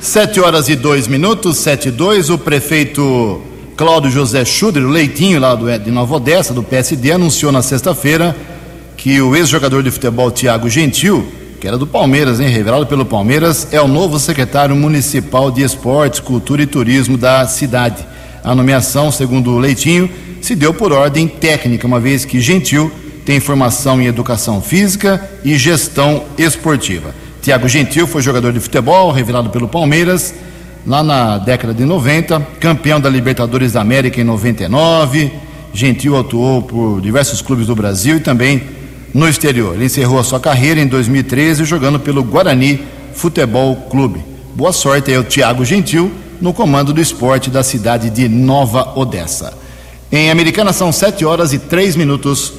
Sete 0.00 0.40
horas 0.40 0.68
e 0.68 0.76
dois 0.76 1.06
minutos, 1.06 1.58
sete 1.58 1.88
e 1.88 1.90
dois, 1.90 2.30
o 2.30 2.38
prefeito 2.38 3.40
Cláudio 3.76 4.10
José 4.10 4.44
Schuder, 4.44 4.84
o 4.84 4.90
Leitinho 4.90 5.40
lá 5.40 5.54
do, 5.54 5.66
de 5.78 5.90
Nova 5.90 6.16
Odessa, 6.16 6.52
do 6.52 6.62
PSD, 6.62 7.12
anunciou 7.12 7.50
na 7.50 7.62
sexta-feira 7.62 8.36
que 8.98 9.20
o 9.20 9.34
ex-jogador 9.34 9.82
de 9.82 9.90
futebol 9.90 10.30
Tiago 10.30 10.68
Gentil, 10.68 11.26
que 11.58 11.66
era 11.66 11.78
do 11.78 11.86
Palmeiras, 11.86 12.38
hein, 12.38 12.48
revelado 12.48 12.86
pelo 12.86 13.06
Palmeiras, 13.06 13.68
é 13.72 13.80
o 13.80 13.88
novo 13.88 14.18
secretário 14.18 14.76
municipal 14.76 15.50
de 15.50 15.62
esportes, 15.62 16.20
cultura 16.20 16.62
e 16.62 16.66
turismo 16.66 17.16
da 17.16 17.46
cidade. 17.46 18.06
A 18.44 18.54
nomeação, 18.54 19.10
segundo 19.10 19.52
o 19.52 19.58
Leitinho, 19.58 20.10
se 20.42 20.54
deu 20.54 20.74
por 20.74 20.92
ordem 20.92 21.26
técnica, 21.26 21.86
uma 21.86 21.98
vez 21.98 22.26
que 22.26 22.40
Gentil 22.40 22.92
tem 23.24 23.40
formação 23.40 24.02
em 24.02 24.06
educação 24.06 24.60
física 24.60 25.30
e 25.42 25.56
gestão 25.56 26.24
esportiva. 26.36 27.14
Tiago 27.40 27.68
Gentil 27.68 28.06
foi 28.06 28.20
jogador 28.20 28.52
de 28.52 28.60
futebol, 28.60 29.10
revelado 29.10 29.48
pelo 29.48 29.66
Palmeiras, 29.66 30.34
lá 30.86 31.02
na 31.02 31.38
década 31.38 31.72
de 31.72 31.84
90, 31.84 32.40
campeão 32.60 33.00
da 33.00 33.08
Libertadores 33.08 33.72
da 33.72 33.80
América 33.80 34.20
em 34.20 34.24
99. 34.24 35.32
Gentil 35.72 36.18
atuou 36.18 36.62
por 36.62 37.00
diversos 37.00 37.40
clubes 37.40 37.66
do 37.66 37.74
Brasil 37.74 38.16
e 38.16 38.20
também 38.20 38.62
no 39.14 39.28
exterior. 39.28 39.74
Ele 39.74 39.86
encerrou 39.86 40.18
a 40.18 40.24
sua 40.24 40.40
carreira 40.40 40.80
em 40.80 40.86
2013 40.86 41.64
jogando 41.64 41.98
pelo 41.98 42.22
Guarani 42.22 42.80
Futebol 43.14 43.76
Clube. 43.90 44.20
Boa 44.54 44.72
sorte 44.72 45.10
aí 45.10 45.16
ao 45.16 45.24
Thiago 45.24 45.64
Gentil 45.64 46.12
no 46.40 46.52
comando 46.52 46.92
do 46.92 47.00
esporte 47.00 47.48
da 47.48 47.62
cidade 47.62 48.10
de 48.10 48.28
Nova 48.28 48.92
Odessa. 48.98 49.54
Em 50.10 50.30
Americana 50.30 50.72
são 50.72 50.92
7 50.92 51.24
horas 51.24 51.52
e 51.52 51.58
3 51.58 51.96
minutos. 51.96 52.52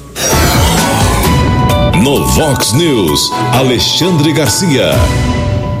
No 2.02 2.26
Vox 2.26 2.72
News, 2.72 3.30
Alexandre 3.52 4.32
Garcia. 4.32 4.90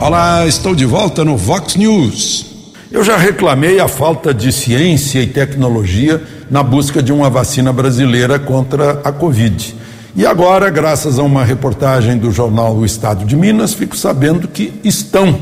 Olá, 0.06 0.46
estou 0.46 0.74
de 0.74 0.84
volta 0.84 1.24
no 1.24 1.34
Vox 1.34 1.76
News. 1.76 2.44
Eu 2.92 3.02
já 3.02 3.16
reclamei 3.16 3.80
a 3.80 3.88
falta 3.88 4.34
de 4.34 4.52
ciência 4.52 5.18
e 5.22 5.26
tecnologia 5.26 6.22
na 6.50 6.62
busca 6.62 7.02
de 7.02 7.10
uma 7.10 7.30
vacina 7.30 7.72
brasileira 7.72 8.38
contra 8.38 9.00
a 9.02 9.10
Covid. 9.10 9.74
E 10.14 10.26
agora, 10.26 10.68
graças 10.68 11.18
a 11.18 11.22
uma 11.22 11.42
reportagem 11.42 12.18
do 12.18 12.30
jornal 12.30 12.76
O 12.76 12.84
Estado 12.84 13.24
de 13.24 13.34
Minas, 13.34 13.72
fico 13.72 13.96
sabendo 13.96 14.46
que 14.46 14.78
estão 14.84 15.38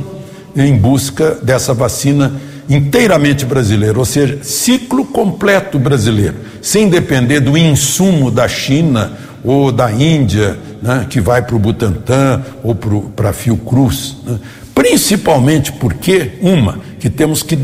em 0.54 0.76
busca 0.76 1.34
dessa 1.42 1.74
vacina 1.74 2.32
inteiramente 2.70 3.44
brasileira, 3.44 3.98
ou 3.98 4.04
seja, 4.04 4.38
ciclo 4.44 5.04
completo 5.04 5.76
brasileiro, 5.76 6.36
sem 6.62 6.88
depender 6.88 7.40
do 7.40 7.58
insumo 7.58 8.30
da 8.30 8.46
China 8.46 9.10
ou 9.42 9.72
da 9.72 9.90
Índia, 9.90 10.56
né, 10.82 11.06
que 11.08 11.20
vai 11.20 11.42
para 11.42 11.54
o 11.54 11.58
Butantan 11.58 12.42
ou 12.62 12.74
para 12.74 13.30
a 13.30 13.32
Fiocruz. 13.32 14.16
Né? 14.26 14.38
Principalmente 14.74 15.72
porque, 15.72 16.32
uma, 16.42 16.80
que 16.98 17.08
temos 17.08 17.42
que 17.42 17.58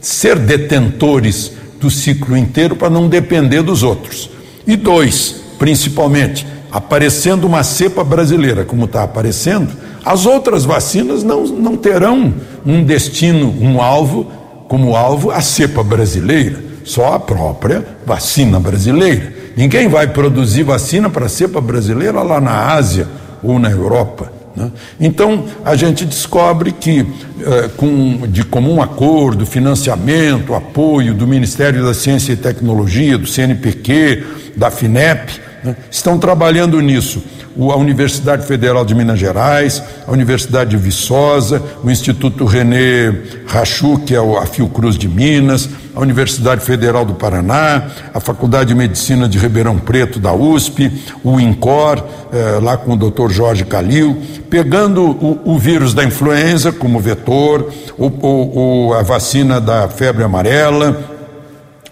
ser 0.00 0.38
detentores 0.38 1.52
do 1.80 1.90
ciclo 1.90 2.36
inteiro 2.36 2.74
para 2.74 2.90
não 2.90 3.08
depender 3.08 3.62
dos 3.62 3.82
outros. 3.82 4.30
E 4.66 4.74
dois, 4.74 5.36
principalmente, 5.58 6.46
aparecendo 6.70 7.46
uma 7.46 7.62
cepa 7.62 8.02
brasileira, 8.02 8.64
como 8.64 8.86
está 8.86 9.02
aparecendo, 9.04 9.72
as 10.04 10.26
outras 10.26 10.64
vacinas 10.64 11.22
não, 11.22 11.44
não 11.44 11.76
terão 11.76 12.34
um 12.64 12.82
destino, 12.82 13.54
um 13.60 13.80
alvo, 13.80 14.30
como 14.68 14.96
alvo 14.96 15.30
a 15.30 15.40
cepa 15.40 15.82
brasileira, 15.82 16.62
só 16.84 17.14
a 17.14 17.20
própria 17.20 17.84
vacina 18.04 18.58
brasileira. 18.58 19.35
Ninguém 19.56 19.88
vai 19.88 20.06
produzir 20.06 20.64
vacina 20.64 21.08
para 21.08 21.26
a 21.26 21.28
cepa 21.30 21.62
brasileira 21.62 22.22
lá 22.22 22.38
na 22.38 22.74
Ásia 22.74 23.08
ou 23.42 23.58
na 23.58 23.70
Europa. 23.70 24.30
Né? 24.54 24.70
Então, 25.00 25.46
a 25.64 25.74
gente 25.74 26.04
descobre 26.04 26.72
que, 26.72 27.06
eh, 27.40 27.70
com, 27.74 28.26
de 28.28 28.44
comum 28.44 28.82
acordo, 28.82 29.46
financiamento, 29.46 30.54
apoio 30.54 31.14
do 31.14 31.26
Ministério 31.26 31.82
da 31.82 31.94
Ciência 31.94 32.34
e 32.34 32.36
Tecnologia, 32.36 33.16
do 33.16 33.26
CNPq, 33.26 34.24
da 34.56 34.70
FINEP, 34.70 35.40
né? 35.64 35.74
estão 35.90 36.18
trabalhando 36.18 36.78
nisso. 36.80 37.22
a 37.58 37.76
Universidade 37.76 38.46
Federal 38.46 38.84
de 38.84 38.94
Minas 38.94 39.18
Gerais, 39.18 39.82
a 40.06 40.12
Universidade 40.12 40.70
de 40.70 40.76
Viçosa, 40.76 41.62
o 41.82 41.90
Instituto 41.90 42.44
René 42.44 43.14
Rachu, 43.46 44.00
que 44.00 44.14
é 44.14 44.18
a 44.18 44.44
Fiocruz 44.44 44.98
de 44.98 45.08
Minas, 45.08 45.70
a 45.96 46.00
Universidade 46.00 46.62
Federal 46.62 47.06
do 47.06 47.14
Paraná, 47.14 47.88
a 48.12 48.20
Faculdade 48.20 48.68
de 48.68 48.74
Medicina 48.74 49.26
de 49.26 49.38
Ribeirão 49.38 49.78
Preto 49.78 50.20
da 50.20 50.30
USP, 50.30 50.92
o 51.24 51.40
INCOR, 51.40 52.04
eh, 52.30 52.58
lá 52.62 52.76
com 52.76 52.92
o 52.92 52.96
Dr. 52.96 53.30
Jorge 53.30 53.64
Calil, 53.64 54.20
pegando 54.50 55.02
o, 55.02 55.40
o 55.54 55.58
vírus 55.58 55.94
da 55.94 56.04
influenza 56.04 56.70
como 56.70 57.00
vetor, 57.00 57.72
ou, 57.96 58.14
ou, 58.20 58.56
ou 58.56 58.94
a 58.94 59.02
vacina 59.02 59.58
da 59.58 59.88
febre 59.88 60.22
amarela, 60.22 61.16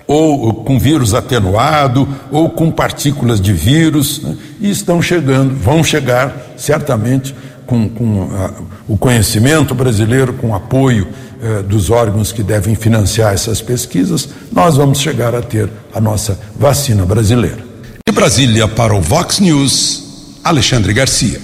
ou 0.07 0.53
com 0.53 0.79
vírus 0.79 1.15
atenuado, 1.15 2.07
ou 2.31 2.51
com 2.51 2.71
partículas 2.71 3.41
de 3.41 3.55
vírus, 3.55 4.21
né? 4.23 4.37
e 4.61 4.71
estão 4.71 5.01
chegando, 5.01 5.57
vão 5.57 5.83
chegar 5.83 6.53
certamente 6.59 7.35
com, 7.65 7.89
com 7.89 8.29
a, 8.35 8.51
o 8.87 8.99
conhecimento 8.99 9.75
brasileiro, 9.75 10.35
com 10.35 10.55
apoio 10.55 11.09
eh, 11.45 11.63
dos 11.63 11.91
órgãos 11.91 12.33
que 12.33 12.43
devem 12.43 12.75
financiar 12.75 13.35
essas 13.35 13.61
pesquisas, 13.61 14.31
nós 14.51 14.79
vamos 14.79 14.99
chegar 14.99 15.35
a 15.35 15.43
ter 15.43 15.69
a 15.93 16.01
nossa 16.01 16.41
vacina 16.59 17.05
brasileira. 17.05 17.59
De 18.07 18.15
Brasília 18.15 18.67
para 18.67 18.95
o 18.95 19.01
Vox 19.03 19.41
News, 19.41 20.39
Alexandre 20.43 20.95
Garcia. 20.95 21.39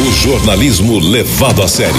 O 0.00 0.10
jornalismo 0.10 0.98
levado 0.98 1.62
a 1.62 1.68
sério. 1.68 1.94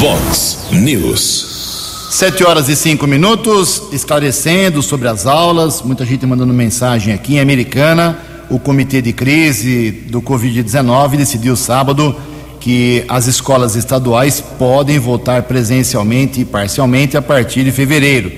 Vox 0.00 0.58
News. 0.72 2.08
Sete 2.10 2.42
horas 2.42 2.68
e 2.68 2.74
cinco 2.74 3.06
minutos, 3.06 3.84
esclarecendo 3.92 4.82
sobre 4.82 5.06
as 5.06 5.26
aulas, 5.26 5.82
muita 5.82 6.04
gente 6.04 6.26
mandando 6.26 6.52
mensagem 6.52 7.14
aqui 7.14 7.36
em 7.36 7.40
Americana. 7.40 8.18
O 8.50 8.58
comitê 8.58 9.00
de 9.00 9.12
crise 9.12 9.92
do 10.10 10.20
Covid-19 10.20 11.16
decidiu 11.16 11.54
sábado 11.54 12.16
que 12.64 13.04
as 13.10 13.26
escolas 13.26 13.76
estaduais 13.76 14.40
podem 14.40 14.98
voltar 14.98 15.42
presencialmente 15.42 16.40
e 16.40 16.46
parcialmente 16.46 17.14
a 17.14 17.20
partir 17.20 17.62
de 17.62 17.70
fevereiro. 17.70 18.32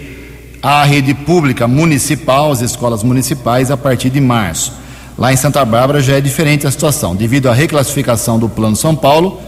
A 0.60 0.82
rede 0.82 1.14
pública 1.14 1.68
municipal, 1.68 2.50
as 2.50 2.60
escolas 2.60 3.04
municipais, 3.04 3.70
a 3.70 3.76
partir 3.76 4.10
de 4.10 4.20
março. 4.20 4.72
Lá 5.16 5.32
em 5.32 5.36
Santa 5.36 5.64
Bárbara 5.64 6.00
já 6.00 6.16
é 6.16 6.20
diferente 6.20 6.66
a 6.66 6.72
situação. 6.72 7.14
Devido 7.14 7.48
à 7.48 7.54
reclassificação 7.54 8.36
do 8.36 8.48
Plano 8.48 8.74
São 8.74 8.96
Paulo, 8.96 9.40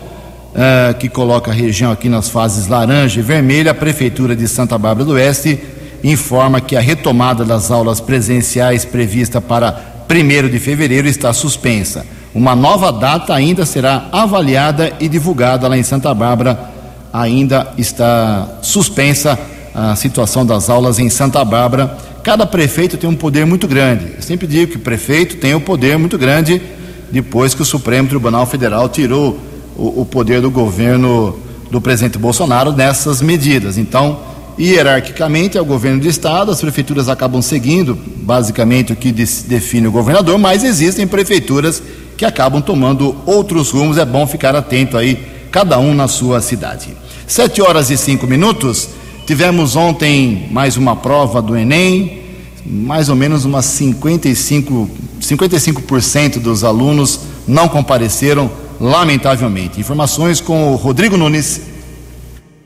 uh, 0.55 0.97
que 0.97 1.09
coloca 1.09 1.51
a 1.51 1.55
região 1.55 1.91
aqui 1.91 2.09
nas 2.09 2.29
fases 2.29 2.69
laranja 2.69 3.19
e 3.19 3.23
vermelha, 3.23 3.73
a 3.73 3.75
Prefeitura 3.75 4.37
de 4.37 4.47
Santa 4.47 4.79
Bárbara 4.79 5.07
do 5.07 5.15
Oeste 5.15 5.59
informa 6.05 6.61
que 6.61 6.77
a 6.77 6.81
retomada 6.81 7.45
das 7.45 7.73
aulas 7.73 8.01
presenciais 8.01 8.85
prevista 8.85 9.41
para 9.41 10.05
1 10.09 10.49
de 10.49 10.61
fevereiro 10.61 11.09
está 11.09 11.33
suspensa. 11.33 12.07
Uma 12.39 12.55
nova 12.55 12.93
data 12.93 13.35
ainda 13.35 13.67
será 13.67 14.07
avaliada 14.13 14.93
e 15.01 15.09
divulgada 15.09 15.67
lá 15.67 15.77
em 15.77 15.83
Santa 15.83 16.15
Bárbara. 16.15 16.71
Ainda 17.13 17.73
está 17.77 18.47
suspensa 18.63 19.37
a 19.75 19.97
situação 19.97 20.47
das 20.47 20.71
aulas 20.71 21.01
em 21.01 21.11
Santa 21.11 21.45
Bárbara. 21.45 21.99
Cada 22.23 22.47
prefeito 22.47 22.97
tem 22.97 23.11
um 23.11 23.17
poder 23.17 23.45
muito 23.45 23.67
grande. 23.67 24.13
Eu 24.15 24.23
sempre 24.23 24.47
digo 24.47 24.71
que 24.71 24.77
o 24.77 24.81
prefeito 24.81 25.39
tem 25.39 25.53
um 25.53 25.61
poder 25.61 25.99
muito 25.99 26.17
grande 26.17 26.63
depois 27.11 27.55
que 27.55 27.63
o 27.63 27.65
Supremo 27.65 28.09
Tribunal 28.09 28.47
Federal 28.47 28.89
tirou 28.89 29.37
o, 29.77 30.03
o 30.03 30.07
poder 30.07 30.41
do 30.41 30.49
governo 30.49 31.37
do 31.73 31.81
presidente 31.81 32.19
Bolsonaro 32.19 32.71
nessas 32.71 33.21
medidas. 33.21 33.77
Então, 33.77 34.21
hierarquicamente 34.57 35.59
é 35.59 35.61
o 35.61 35.65
governo 35.65 36.03
do 36.03 36.09
estado, 36.09 36.53
as 36.53 36.61
prefeituras 36.61 37.09
acabam 37.09 37.43
seguindo 37.43 37.99
basicamente 38.19 38.93
o 38.93 38.97
que 38.97 39.11
define 39.11 39.89
o 39.89 39.91
governador, 39.91 40.39
mas 40.39 40.63
existem 40.63 41.05
prefeituras 41.05 41.83
que 42.19 42.25
acabam 42.25 42.61
tomando 42.61 43.15
outros 43.25 43.71
rumos. 43.71 43.97
É 43.97 44.05
bom 44.05 44.27
ficar 44.27 44.55
atento 44.57 44.99
aí, 44.99 45.25
cada 45.53 45.79
um 45.79 45.95
na 45.95 46.09
sua 46.09 46.43
cidade. 46.43 46.89
Sete 47.27 47.63
horas 47.63 47.91
e 47.91 47.97
cinco 47.97 48.27
minutos. 48.27 48.91
Tivemos 49.25 49.77
ontem 49.77 50.49
mais 50.51 50.77
uma 50.77 50.97
prova 50.97 51.41
do 51.41 51.57
Enem, 51.57 52.23
mais 52.67 53.09
ou 53.09 53.15
menos 53.15 53.45
umas 53.45 53.67
55, 53.67 54.91
55% 55.21 56.41
dos 56.41 56.65
alunos 56.65 57.21
não 57.47 57.69
compareceram 57.69 58.51
lamentavelmente. 58.81 59.79
Informações 59.79 60.41
com 60.41 60.73
o 60.73 60.77
Rodrigo 60.77 61.17
Nunes. 61.17 61.61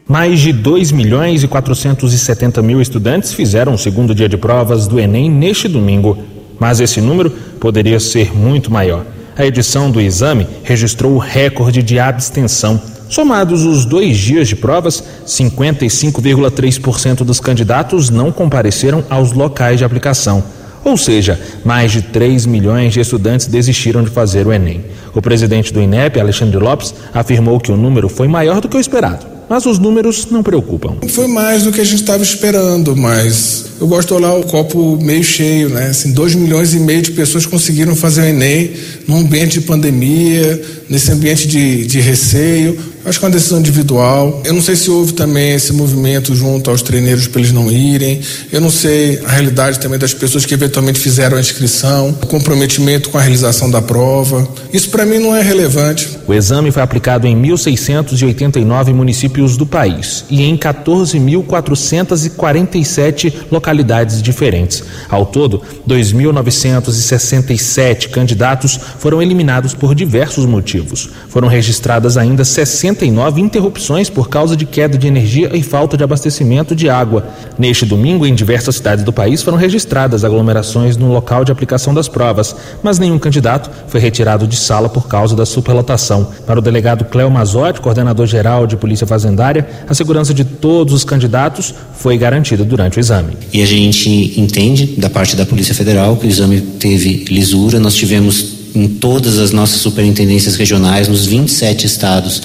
Mais 0.09 0.41
de 0.41 0.53
2 0.53 0.93
milhões 0.93 1.43
e 1.43 1.49
470 1.49 2.63
mil 2.63 2.81
estudantes 2.81 3.33
fizeram 3.33 3.75
o 3.75 3.79
segundo 3.79 4.15
dia 4.15 4.29
de 4.29 4.37
provas 4.37 4.87
do 4.87 4.99
Enem 4.99 5.31
neste 5.31 5.69
domingo, 5.69 6.19
mas 6.59 6.81
esse 6.81 7.01
número 7.01 7.31
poderia 7.61 8.01
ser 8.01 8.35
muito 8.35 8.71
maior. 8.71 9.05
A 9.37 9.47
edição 9.47 9.91
do 9.91 10.01
exame 10.01 10.47
registrou 10.63 11.15
o 11.15 11.19
recorde 11.19 11.83
de 11.83 11.99
abstenção. 11.99 12.81
Somados 13.09 13.65
os 13.65 13.87
dois 13.87 14.19
dias 14.19 14.47
de 14.47 14.57
provas, 14.57 15.03
55,3% 15.27 17.25
dos 17.25 17.41
candidatos 17.41 18.11
não 18.11 18.31
compareceram 18.31 19.03
aos 19.09 19.33
locais 19.33 19.79
de 19.79 19.85
aplicação. 19.85 20.45
Ou 20.85 20.97
seja, 20.97 21.41
mais 21.65 21.93
de 21.93 22.03
3 22.03 22.45
milhões 22.45 22.93
de 22.93 23.01
estudantes 23.01 23.47
desistiram 23.47 24.03
de 24.03 24.11
fazer 24.11 24.47
o 24.47 24.53
Enem. 24.53 24.85
O 25.15 25.23
presidente 25.23 25.73
do 25.73 25.81
INEP, 25.81 26.21
Alexandre 26.21 26.59
Lopes, 26.59 26.95
afirmou 27.15 27.59
que 27.61 27.73
o 27.73 27.77
número 27.77 28.09
foi 28.09 28.29
maior 28.29 28.61
do 28.61 28.69
que 28.69 28.77
o 28.77 28.81
esperado. 28.81 29.32
Mas 29.53 29.67
os 29.67 29.79
números 29.79 30.29
não 30.31 30.43
preocupam. 30.43 30.97
Foi 31.11 31.27
mais 31.27 31.65
do 31.65 31.73
que 31.73 31.79
a 31.79 31.85
gente 31.85 32.01
estava 32.01 32.23
esperando, 32.23 32.97
mas 32.97 33.67
eu 33.79 33.87
gosto 33.87 34.09
de 34.09 34.15
olhar 34.15 34.33
o 34.33 34.45
copo 34.45 34.97
meio 34.97 35.23
cheio, 35.23 35.69
né? 35.69 35.89
Assim, 35.89 36.11
2 36.11 36.37
milhões 36.37 36.73
e 36.73 36.79
meio 36.79 37.03
de 37.03 37.11
pessoas 37.11 37.45
conseguiram 37.45 37.95
fazer 37.95 38.23
o 38.23 38.25
Enem 38.25 38.71
num 39.07 39.19
ambiente 39.19 39.61
de 39.61 39.67
pandemia, 39.67 40.59
nesse 40.89 41.13
ambiente 41.13 41.47
de, 41.47 41.85
de 41.87 42.01
receio. 42.01 42.79
Acho 43.05 43.19
que 43.19 43.25
é 43.25 43.29
uma 43.29 43.35
decisão 43.35 43.59
individual. 43.59 44.41
Eu 44.45 44.55
não 44.55 44.63
sei 44.63 44.77
se 44.77 44.89
houve 44.89 45.13
também 45.13 45.55
esse 45.55 45.73
movimento 45.73 46.37
junto 46.37 46.71
aos 46.71 46.83
treineiros 46.83 47.27
para 47.27 47.41
eles 47.41 47.51
não 47.53 47.69
irem. 47.71 48.21
Eu 48.53 48.61
não 48.61 48.71
sei 48.71 49.19
a 49.25 49.31
realidade 49.31 49.81
também 49.81 49.99
das 49.99 50.15
pessoas 50.15 50.47
que 50.47 50.55
eventualmente 50.55 51.01
fizeram 51.01 51.37
a 51.37 51.41
inscrição, 51.41 52.11
o 52.23 52.27
comprometimento 52.27 53.11
com 53.11 53.19
a 53.19 53.21
realização 53.21 53.69
da 53.69 53.83
prova. 53.83 54.47
Isso 54.73 54.89
para 54.91 55.05
mim 55.05 55.19
não 55.19 55.35
é 55.35 55.43
relevante. 55.43 56.17
O 56.29 56.35
exame 56.35 56.71
foi 56.71 56.83
aplicado 56.83 57.27
em 57.27 57.37
1.689 57.37 58.95
municípios 58.95 59.57
do 59.57 59.67
país 59.67 60.25
e 60.31 60.43
em 60.43 60.57
14.447 60.57 63.35
localidades 63.51 64.23
diferentes. 64.23 64.85
Ao 65.09 65.27
todo, 65.27 65.61
2.967 65.89 68.11
candidatos 68.11 68.79
foram 68.99 69.21
eliminados 69.21 69.75
por 69.75 69.93
diversos 69.93 70.47
motivos. 70.47 71.11
Foram 71.29 71.49
registradas 71.49 72.17
ainda 72.17 72.45
69 72.95 73.41
interrupções 73.41 74.09
por 74.09 74.29
causa 74.29 74.57
de 74.57 74.65
queda 74.65 74.97
de 74.97 75.07
energia 75.07 75.51
e 75.55 75.63
falta 75.63 75.97
de 75.97 76.05
abastecimento 76.05 76.75
de 76.75 76.89
água. 76.89 77.27
Neste 77.59 77.85
domingo, 77.85 78.27
em 78.27 78.35
diversas 78.35 78.77
cidades 78.77 79.05
do 79.05 79.13
país 79.13 79.43
foram 79.43 79.59
registradas 79.59 80.25
aglomerações 80.25 80.97
no 80.97 81.13
local 81.13 81.45
de 81.45 81.53
aplicação 81.53 81.95
das 81.95 82.09
provas, 82.09 82.55
mas 82.83 82.99
nenhum 82.99 83.19
candidato 83.19 83.71
foi 83.89 84.01
retirado 84.01 84.47
de 84.47 84.57
sala 84.57 84.89
por 84.89 85.09
causa 85.09 85.35
da 85.35 85.47
superlotação. 85.47 86.29
Para 86.47 86.59
o 86.59 86.63
delegado 86.63 87.05
Cleo 87.05 87.31
Mazotti, 87.31 87.81
coordenador 87.81 88.27
geral 88.27 88.67
de 88.67 88.77
Polícia 88.77 89.07
Fazendária, 89.07 89.67
a 89.89 89.95
segurança 89.95 90.35
de 90.35 90.45
todos 90.45 90.95
os 90.95 91.05
candidatos 91.05 91.75
foi 91.95 92.17
garantida 92.17 92.65
durante 92.65 92.99
o 92.99 93.01
exame. 93.01 93.37
E 93.53 93.63
a 93.63 93.67
gente 93.67 94.39
entende 94.39 94.87
da 94.99 95.09
parte 95.09 95.37
da 95.37 95.47
Polícia 95.47 95.75
Federal 95.75 96.17
que 96.17 96.27
o 96.27 96.31
exame 96.31 96.61
teve 96.61 97.25
lisura, 97.29 97.79
nós 97.79 97.95
tivemos 97.95 98.52
em 98.75 98.89
todas 98.89 99.39
as 99.39 99.51
nossas 99.51 99.81
superintendências 99.81 100.57
regionais, 100.57 101.09
nos 101.09 101.27
27 101.27 101.87
estados, 101.87 102.43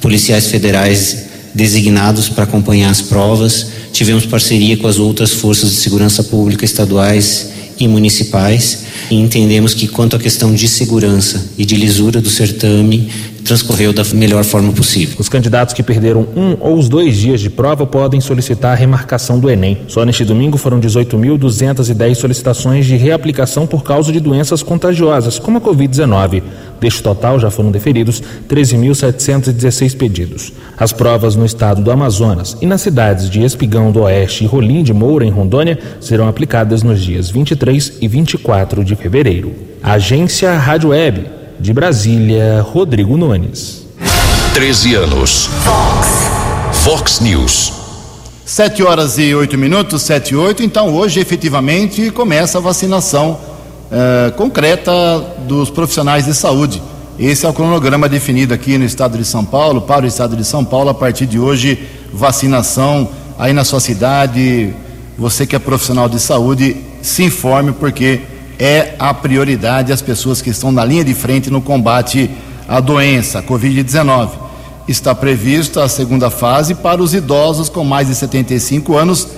policiais 0.00 0.46
federais 0.46 1.24
designados 1.54 2.28
para 2.28 2.44
acompanhar 2.44 2.90
as 2.90 3.00
provas. 3.00 3.66
Tivemos 3.92 4.26
parceria 4.26 4.76
com 4.76 4.86
as 4.86 4.98
outras 4.98 5.32
forças 5.32 5.70
de 5.70 5.76
segurança 5.76 6.22
pública 6.22 6.64
estaduais 6.64 7.53
e 7.78 7.88
municipais 7.88 8.84
e 9.10 9.16
entendemos 9.16 9.74
que 9.74 9.88
quanto 9.88 10.16
à 10.16 10.18
questão 10.18 10.54
de 10.54 10.68
segurança 10.68 11.52
e 11.58 11.64
de 11.64 11.76
lisura 11.76 12.20
do 12.20 12.28
certame 12.28 13.10
transcorreu 13.44 13.92
da 13.92 14.02
melhor 14.14 14.42
forma 14.42 14.72
possível. 14.72 15.16
Os 15.18 15.28
candidatos 15.28 15.74
que 15.74 15.82
perderam 15.82 16.26
um 16.34 16.56
ou 16.58 16.78
os 16.78 16.88
dois 16.88 17.16
dias 17.16 17.40
de 17.40 17.50
prova 17.50 17.86
podem 17.86 18.20
solicitar 18.20 18.72
a 18.72 18.74
remarcação 18.74 19.38
do 19.38 19.50
Enem. 19.50 19.78
Só 19.86 20.04
neste 20.04 20.24
domingo 20.24 20.56
foram 20.56 20.80
18.210 20.80 22.14
solicitações 22.14 22.86
de 22.86 22.96
reaplicação 22.96 23.66
por 23.66 23.82
causa 23.82 24.10
de 24.10 24.18
doenças 24.18 24.62
contagiosas, 24.62 25.38
como 25.38 25.58
a 25.58 25.60
Covid-19. 25.60 26.42
Deste 26.84 27.02
total, 27.02 27.40
já 27.40 27.50
foram 27.50 27.70
deferidos 27.70 28.22
13.716 28.46 29.96
pedidos. 29.96 30.52
As 30.76 30.92
provas 30.92 31.34
no 31.34 31.46
estado 31.46 31.80
do 31.80 31.90
Amazonas 31.90 32.58
e 32.60 32.66
nas 32.66 32.82
cidades 32.82 33.30
de 33.30 33.42
Espigão 33.42 33.90
do 33.90 34.02
Oeste 34.02 34.44
e 34.44 34.46
Rolim 34.46 34.82
de 34.82 34.92
Moura, 34.92 35.24
em 35.24 35.30
Rondônia, 35.30 35.78
serão 35.98 36.28
aplicadas 36.28 36.82
nos 36.82 37.02
dias 37.02 37.30
23 37.30 37.94
e 38.02 38.06
24 38.06 38.84
de 38.84 38.94
fevereiro. 38.96 39.54
Agência 39.82 40.52
Rádio 40.58 40.90
Web. 40.90 41.24
De 41.58 41.72
Brasília, 41.72 42.60
Rodrigo 42.60 43.16
Nunes. 43.16 43.86
13 44.52 44.94
anos. 44.96 45.48
Fox. 45.62 46.80
Fox 46.84 47.20
News. 47.20 47.72
7 48.44 48.82
horas 48.82 49.16
e 49.16 49.34
8 49.34 49.56
minutos, 49.56 50.02
7 50.02 50.34
e 50.34 50.36
8. 50.36 50.62
Então, 50.62 50.94
hoje, 50.94 51.18
efetivamente, 51.18 52.10
começa 52.10 52.58
a 52.58 52.60
vacinação 52.60 53.53
eh, 53.96 54.32
concreta 54.32 54.92
dos 55.46 55.70
profissionais 55.70 56.24
de 56.24 56.34
saúde. 56.34 56.82
Esse 57.16 57.46
é 57.46 57.48
o 57.48 57.52
cronograma 57.52 58.08
definido 58.08 58.52
aqui 58.52 58.76
no 58.76 58.84
estado 58.84 59.16
de 59.16 59.24
São 59.24 59.44
Paulo, 59.44 59.82
para 59.82 60.04
o 60.04 60.08
estado 60.08 60.36
de 60.36 60.44
São 60.44 60.64
Paulo. 60.64 60.90
A 60.90 60.94
partir 60.94 61.26
de 61.26 61.38
hoje, 61.38 61.78
vacinação 62.12 63.08
aí 63.38 63.52
na 63.52 63.62
sua 63.62 63.78
cidade. 63.78 64.74
Você 65.16 65.46
que 65.46 65.54
é 65.54 65.60
profissional 65.60 66.08
de 66.08 66.18
saúde, 66.18 66.76
se 67.02 67.22
informe, 67.22 67.70
porque 67.70 68.22
é 68.58 68.96
a 68.98 69.14
prioridade 69.14 69.92
as 69.92 70.02
pessoas 70.02 70.42
que 70.42 70.50
estão 70.50 70.72
na 70.72 70.84
linha 70.84 71.04
de 71.04 71.14
frente 71.14 71.48
no 71.48 71.62
combate 71.62 72.28
à 72.66 72.80
doença, 72.80 73.38
a 73.38 73.42
Covid-19. 73.44 74.30
Está 74.88 75.14
prevista 75.14 75.84
a 75.84 75.88
segunda 75.88 76.30
fase 76.30 76.74
para 76.74 77.00
os 77.00 77.14
idosos 77.14 77.68
com 77.68 77.84
mais 77.84 78.08
de 78.08 78.16
75 78.16 78.96
anos, 78.96 79.28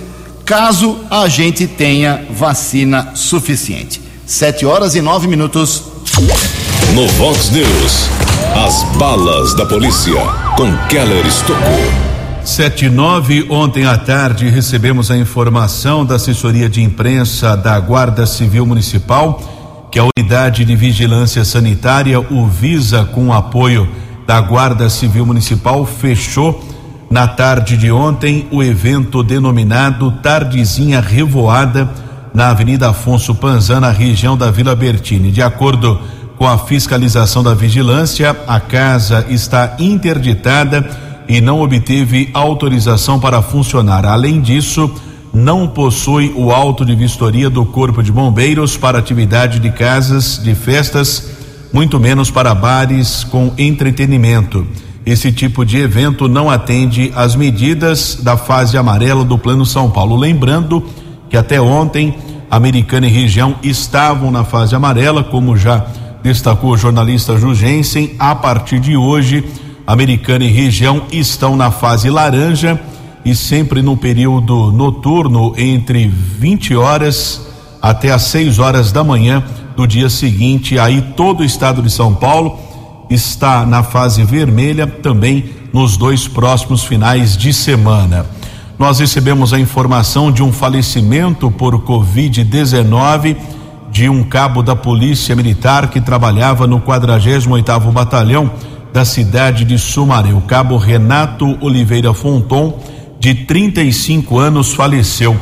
caso 0.43 0.97
a 1.11 1.27
gente 1.27 1.67
tenha 1.67 2.25
vacina 2.31 3.11
suficiente. 3.13 4.06
Sete 4.27 4.65
horas 4.65 4.93
e 4.93 5.01
nove 5.01 5.25
minutos. 5.25 5.83
No 6.93 7.07
Vox 7.13 7.49
News, 7.49 8.09
as 8.61 8.83
balas 8.97 9.55
da 9.55 9.65
polícia 9.65 10.19
com 10.57 10.69
Keller 10.89 11.25
Estocou. 11.25 11.63
Sete 12.43 12.87
e 12.87 12.89
nove, 12.89 13.47
ontem 13.49 13.85
à 13.85 13.97
tarde 13.97 14.49
recebemos 14.49 15.09
a 15.09 15.15
informação 15.15 16.05
da 16.05 16.15
assessoria 16.15 16.67
de 16.67 16.83
imprensa 16.83 17.55
da 17.55 17.79
Guarda 17.79 18.25
Civil 18.25 18.65
Municipal 18.65 19.41
que 19.89 19.97
a 19.97 20.03
unidade 20.03 20.65
de 20.65 20.75
vigilância 20.75 21.45
sanitária, 21.45 22.19
o 22.19 22.47
Visa, 22.47 23.05
com 23.05 23.27
o 23.27 23.33
apoio 23.33 23.87
da 24.25 24.41
Guarda 24.41 24.89
Civil 24.89 25.25
Municipal, 25.25 25.85
fechou 25.85 26.61
na 27.09 27.29
tarde 27.29 27.77
de 27.77 27.89
ontem 27.89 28.45
o 28.51 28.61
evento 28.61 29.23
denominado 29.23 30.11
Tardezinha 30.21 30.99
Revoada 30.99 32.06
na 32.33 32.49
Avenida 32.49 32.89
Afonso 32.89 33.33
Panzan, 33.33 33.79
na 33.79 33.91
região 33.91 34.37
da 34.37 34.51
Vila 34.51 34.75
Bertini. 34.75 35.31
De 35.31 35.41
acordo 35.41 35.99
com 36.37 36.47
a 36.47 36.57
fiscalização 36.57 37.41
da 37.43 37.53
vigilância, 37.53 38.35
a 38.47 38.59
casa 38.59 39.25
está 39.29 39.75
interditada 39.79 40.87
e 41.27 41.41
não 41.41 41.61
obteve 41.61 42.29
autorização 42.33 43.19
para 43.19 43.41
funcionar. 43.41 44.05
Além 44.05 44.39
disso, 44.39 44.89
não 45.33 45.67
possui 45.67 46.33
o 46.35 46.51
auto 46.51 46.85
de 46.85 46.95
vistoria 46.95 47.49
do 47.49 47.65
Corpo 47.65 48.01
de 48.01 48.11
Bombeiros 48.11 48.77
para 48.77 48.97
atividade 48.97 49.59
de 49.59 49.71
casas, 49.71 50.39
de 50.41 50.55
festas, 50.55 51.29
muito 51.73 51.99
menos 51.99 52.31
para 52.31 52.55
bares 52.55 53.23
com 53.23 53.51
entretenimento. 53.57 54.65
Esse 55.05 55.31
tipo 55.31 55.65
de 55.65 55.77
evento 55.77 56.27
não 56.27 56.49
atende 56.49 57.11
às 57.15 57.35
medidas 57.35 58.19
da 58.21 58.35
fase 58.35 58.77
amarela 58.77 59.23
do 59.23 59.37
Plano 59.37 59.65
São 59.65 59.89
Paulo. 59.89 60.15
Lembrando 60.15 60.81
que 60.81 61.06
até 61.35 61.59
ontem, 61.59 62.15
Americana 62.49 63.07
e 63.07 63.09
região 63.09 63.55
estavam 63.61 64.31
na 64.31 64.45
fase 64.45 64.75
amarela, 64.75 65.23
como 65.23 65.57
já 65.57 65.85
destacou 66.23 66.71
o 66.71 66.77
jornalista 66.77 67.37
Jugensen. 67.37 68.15
A 68.17 68.35
partir 68.35 68.79
de 68.79 68.95
hoje, 68.95 69.43
Americana 69.85 70.45
e 70.45 70.51
região 70.51 71.03
estão 71.11 71.55
na 71.55 71.71
fase 71.71 72.09
laranja 72.09 72.79
e 73.25 73.35
sempre 73.35 73.81
no 73.81 73.97
período 73.97 74.71
noturno 74.71 75.53
entre 75.57 76.07
20 76.07 76.75
horas 76.75 77.45
até 77.81 78.11
as 78.11 78.23
6 78.23 78.59
horas 78.59 78.91
da 78.91 79.03
manhã 79.03 79.43
do 79.75 79.87
dia 79.87 80.09
seguinte. 80.09 80.79
Aí 80.79 81.01
todo 81.15 81.41
o 81.41 81.43
estado 81.43 81.81
de 81.81 81.89
São 81.89 82.13
Paulo 82.13 82.59
está 83.09 83.65
na 83.65 83.83
fase 83.83 84.23
vermelha 84.23 84.87
também 84.87 85.51
nos 85.73 85.97
dois 85.97 86.27
próximos 86.27 86.83
finais 86.83 87.37
de 87.37 87.53
semana. 87.53 88.25
Nós 88.77 88.99
recebemos 88.99 89.53
a 89.53 89.59
informação 89.59 90.31
de 90.31 90.43
um 90.43 90.51
falecimento 90.51 91.49
por 91.49 91.73
Covid-19 91.81 93.35
de 93.89 94.07
um 94.07 94.23
cabo 94.23 94.61
da 94.61 94.75
Polícia 94.75 95.35
Militar 95.35 95.89
que 95.89 95.99
trabalhava 95.99 96.67
no 96.67 96.79
48º 96.79 97.91
Batalhão 97.91 98.51
da 98.93 99.03
cidade 99.03 99.65
de 99.65 99.79
Sumaré. 99.79 100.31
O 100.31 100.41
cabo 100.41 100.77
Renato 100.77 101.57
Oliveira 101.59 102.13
Fonton, 102.13 102.77
de 103.19 103.33
35 103.33 104.37
anos, 104.37 104.73
faleceu. 104.73 105.35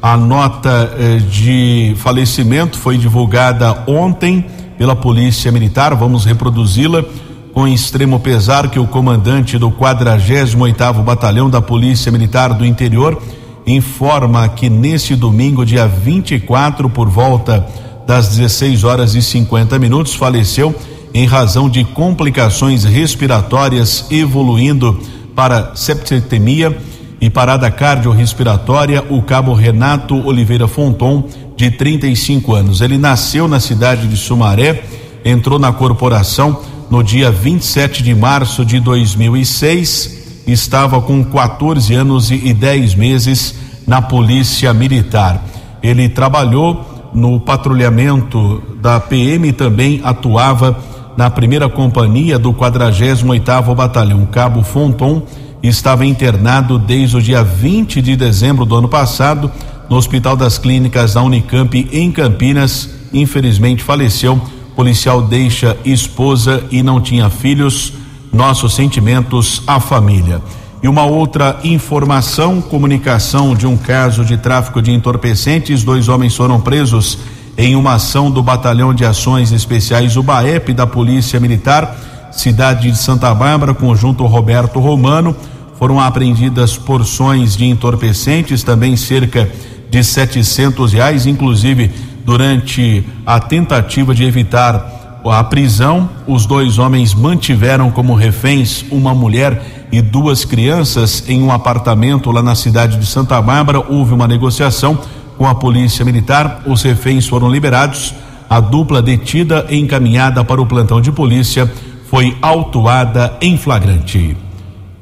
A 0.00 0.16
nota 0.16 0.92
eh, 0.98 1.18
de 1.18 1.94
falecimento 1.98 2.76
foi 2.76 2.98
divulgada 2.98 3.84
ontem 3.86 4.44
pela 4.76 4.96
Polícia 4.96 5.52
Militar. 5.52 5.94
Vamos 5.94 6.24
reproduzi-la 6.24 7.04
com 7.52 7.68
extremo 7.68 8.18
pesar 8.18 8.70
que 8.70 8.78
o 8.78 8.86
comandante 8.86 9.58
do 9.58 9.70
48º 9.70 11.02
Batalhão 11.02 11.50
da 11.50 11.60
Polícia 11.60 12.10
Militar 12.10 12.54
do 12.54 12.64
Interior 12.64 13.22
informa 13.66 14.48
que 14.48 14.68
nesse 14.68 15.14
domingo, 15.14 15.64
dia 15.64 15.86
24, 15.86 16.88
por 16.88 17.08
volta 17.08 17.66
das 18.06 18.28
16 18.28 18.84
horas 18.84 19.14
e 19.14 19.22
50 19.22 19.78
minutos, 19.78 20.14
faleceu 20.14 20.74
em 21.14 21.26
razão 21.26 21.68
de 21.68 21.84
complicações 21.84 22.84
respiratórias 22.84 24.06
evoluindo 24.10 24.98
para 25.34 25.72
septicemia 25.74 26.76
e 27.20 27.30
parada 27.30 27.70
cardiorrespiratória, 27.70 29.04
o 29.08 29.22
cabo 29.22 29.52
Renato 29.52 30.16
Oliveira 30.26 30.66
Fonton, 30.66 31.28
de 31.54 31.70
35 31.70 32.54
anos. 32.54 32.80
Ele 32.80 32.98
nasceu 32.98 33.46
na 33.46 33.60
cidade 33.60 34.08
de 34.08 34.16
Sumaré, 34.16 34.82
entrou 35.24 35.58
na 35.58 35.72
corporação 35.72 36.71
no 36.92 37.02
dia 37.02 37.30
27 37.30 38.02
de 38.02 38.14
março 38.14 38.66
de 38.66 38.78
2006, 38.78 40.42
estava 40.46 41.00
com 41.00 41.24
14 41.24 41.94
anos 41.94 42.30
e 42.30 42.52
10 42.52 42.94
meses 42.96 43.54
na 43.86 44.02
Polícia 44.02 44.74
Militar. 44.74 45.42
Ele 45.82 46.06
trabalhou 46.10 47.10
no 47.14 47.40
patrulhamento 47.40 48.62
da 48.82 49.00
PM 49.00 49.48
e 49.48 49.52
também 49.54 50.02
atuava 50.04 50.78
na 51.16 51.30
primeira 51.30 51.66
companhia 51.66 52.38
do 52.38 52.52
48º 52.52 53.74
Batalhão 53.74 54.26
Cabo 54.26 54.62
Fonton 54.62 55.22
estava 55.62 56.04
internado 56.04 56.78
desde 56.78 57.16
o 57.16 57.22
dia 57.22 57.42
20 57.42 58.02
de 58.02 58.16
dezembro 58.16 58.66
do 58.66 58.76
ano 58.76 58.88
passado 58.88 59.50
no 59.88 59.96
Hospital 59.96 60.36
das 60.36 60.58
Clínicas 60.58 61.14
da 61.14 61.22
Unicamp 61.22 61.88
em 61.90 62.12
Campinas. 62.12 62.90
Infelizmente 63.14 63.82
faleceu. 63.82 64.38
Policial 64.74 65.22
deixa 65.22 65.76
esposa 65.84 66.64
e 66.70 66.82
não 66.82 67.00
tinha 67.00 67.28
filhos. 67.28 67.92
Nossos 68.32 68.74
sentimentos 68.74 69.62
à 69.66 69.78
família. 69.78 70.40
E 70.82 70.88
uma 70.88 71.04
outra 71.04 71.60
informação: 71.62 72.60
comunicação 72.60 73.54
de 73.54 73.66
um 73.66 73.76
caso 73.76 74.24
de 74.24 74.36
tráfico 74.36 74.80
de 74.80 74.90
entorpecentes. 74.90 75.84
Dois 75.84 76.08
homens 76.08 76.34
foram 76.34 76.60
presos 76.60 77.18
em 77.56 77.76
uma 77.76 77.94
ação 77.94 78.30
do 78.30 78.42
Batalhão 78.42 78.94
de 78.94 79.04
Ações 79.04 79.52
Especiais 79.52 80.16
UBAEP 80.16 80.72
da 80.72 80.86
Polícia 80.86 81.38
Militar, 81.38 82.30
cidade 82.32 82.90
de 82.90 82.96
Santa 82.96 83.34
Bárbara, 83.34 83.74
conjunto 83.74 84.24
Roberto 84.24 84.80
Romano. 84.80 85.36
Foram 85.78 86.00
apreendidas 86.00 86.76
porções 86.78 87.56
de 87.56 87.66
entorpecentes, 87.66 88.62
também 88.62 88.96
cerca 88.96 89.50
de 89.90 90.02
setecentos 90.02 90.92
reais, 90.92 91.26
inclusive 91.26 91.90
durante 92.24 93.04
a 93.26 93.38
tentativa 93.40 94.14
de 94.14 94.24
evitar 94.24 95.20
a 95.24 95.44
prisão, 95.44 96.08
os 96.26 96.46
dois 96.46 96.78
homens 96.78 97.14
mantiveram 97.14 97.90
como 97.90 98.14
reféns 98.14 98.84
uma 98.90 99.14
mulher 99.14 99.88
e 99.92 100.02
duas 100.02 100.44
crianças 100.44 101.28
em 101.28 101.40
um 101.42 101.52
apartamento 101.52 102.30
lá 102.32 102.42
na 102.42 102.54
cidade 102.54 102.96
de 102.96 103.06
Santa 103.06 103.40
Bárbara. 103.40 103.78
Houve 103.78 104.14
uma 104.14 104.26
negociação 104.26 104.98
com 105.36 105.46
a 105.46 105.54
polícia 105.54 106.04
militar, 106.04 106.62
os 106.66 106.82
reféns 106.82 107.26
foram 107.26 107.50
liberados. 107.50 108.14
A 108.48 108.60
dupla 108.60 109.00
detida 109.00 109.66
e 109.70 109.78
encaminhada 109.78 110.44
para 110.44 110.60
o 110.60 110.66
plantão 110.66 111.00
de 111.00 111.12
polícia 111.12 111.70
foi 112.10 112.36
autuada 112.42 113.36
em 113.40 113.56
flagrante. 113.56 114.36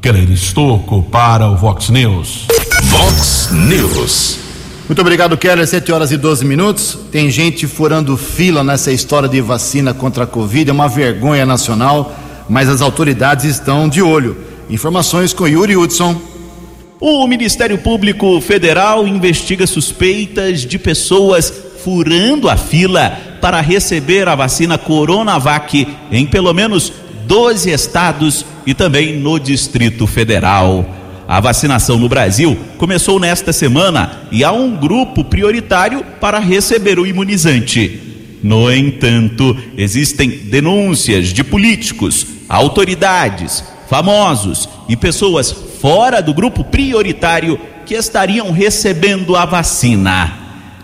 Keller 0.01 0.31
Estocco 0.31 1.03
para 1.03 1.49
o 1.49 1.57
Vox 1.57 1.89
News. 1.91 2.47
Vox 2.85 3.51
News. 3.53 4.50
Muito 4.91 5.03
obrigado, 5.03 5.37
Keller. 5.37 5.65
7 5.65 5.93
horas 5.93 6.11
e 6.11 6.17
12 6.17 6.45
minutos. 6.45 6.99
Tem 7.13 7.31
gente 7.31 7.65
furando 7.69 8.17
fila 8.17 8.65
nessa 8.65 8.91
história 8.91 9.29
de 9.29 9.41
vacina 9.41 9.95
contra 9.95 10.25
a 10.25 10.27
Covid. 10.27 10.69
É 10.69 10.73
uma 10.73 10.89
vergonha 10.89 11.47
nacional, 11.47 12.13
mas 12.49 12.69
as 12.69 12.83
autoridades 12.83 13.45
estão 13.45 13.89
de 13.89 14.03
olho. 14.03 14.37
Informações 14.69 15.33
com 15.33 15.47
Yuri 15.47 15.77
Hudson. 15.77 16.21
O 16.99 17.25
Ministério 17.29 17.79
Público 17.79 18.41
Federal 18.41 19.07
investiga 19.07 19.65
suspeitas 19.65 20.63
de 20.63 20.77
pessoas 20.77 21.53
furando 21.85 22.49
a 22.49 22.57
fila 22.57 23.17
para 23.41 23.61
receber 23.61 24.27
a 24.27 24.35
vacina 24.35 24.77
Coronavac 24.77 25.87
em 26.11 26.27
pelo 26.27 26.53
menos 26.53 26.93
12 27.29 27.71
estados 27.71 28.45
e 28.67 28.75
também 28.75 29.17
no 29.21 29.39
Distrito 29.39 30.05
Federal. 30.09 31.00
A 31.31 31.39
vacinação 31.39 31.97
no 31.97 32.09
Brasil 32.09 32.59
começou 32.77 33.21
nesta 33.21 33.53
semana 33.53 34.23
e 34.33 34.43
há 34.43 34.51
um 34.51 34.75
grupo 34.75 35.23
prioritário 35.23 36.05
para 36.21 36.41
receber 36.41 36.99
o 36.99 37.07
imunizante. 37.07 38.01
No 38.43 38.69
entanto, 38.69 39.57
existem 39.79 40.29
denúncias 40.29 41.29
de 41.29 41.45
políticos, 41.45 42.27
autoridades, 42.49 43.63
famosos 43.89 44.69
e 44.89 44.97
pessoas 44.97 45.53
fora 45.81 46.21
do 46.21 46.35
grupo 46.35 46.65
prioritário 46.65 47.61
que 47.87 47.95
estariam 47.95 48.51
recebendo 48.51 49.37
a 49.37 49.45
vacina. 49.45 50.37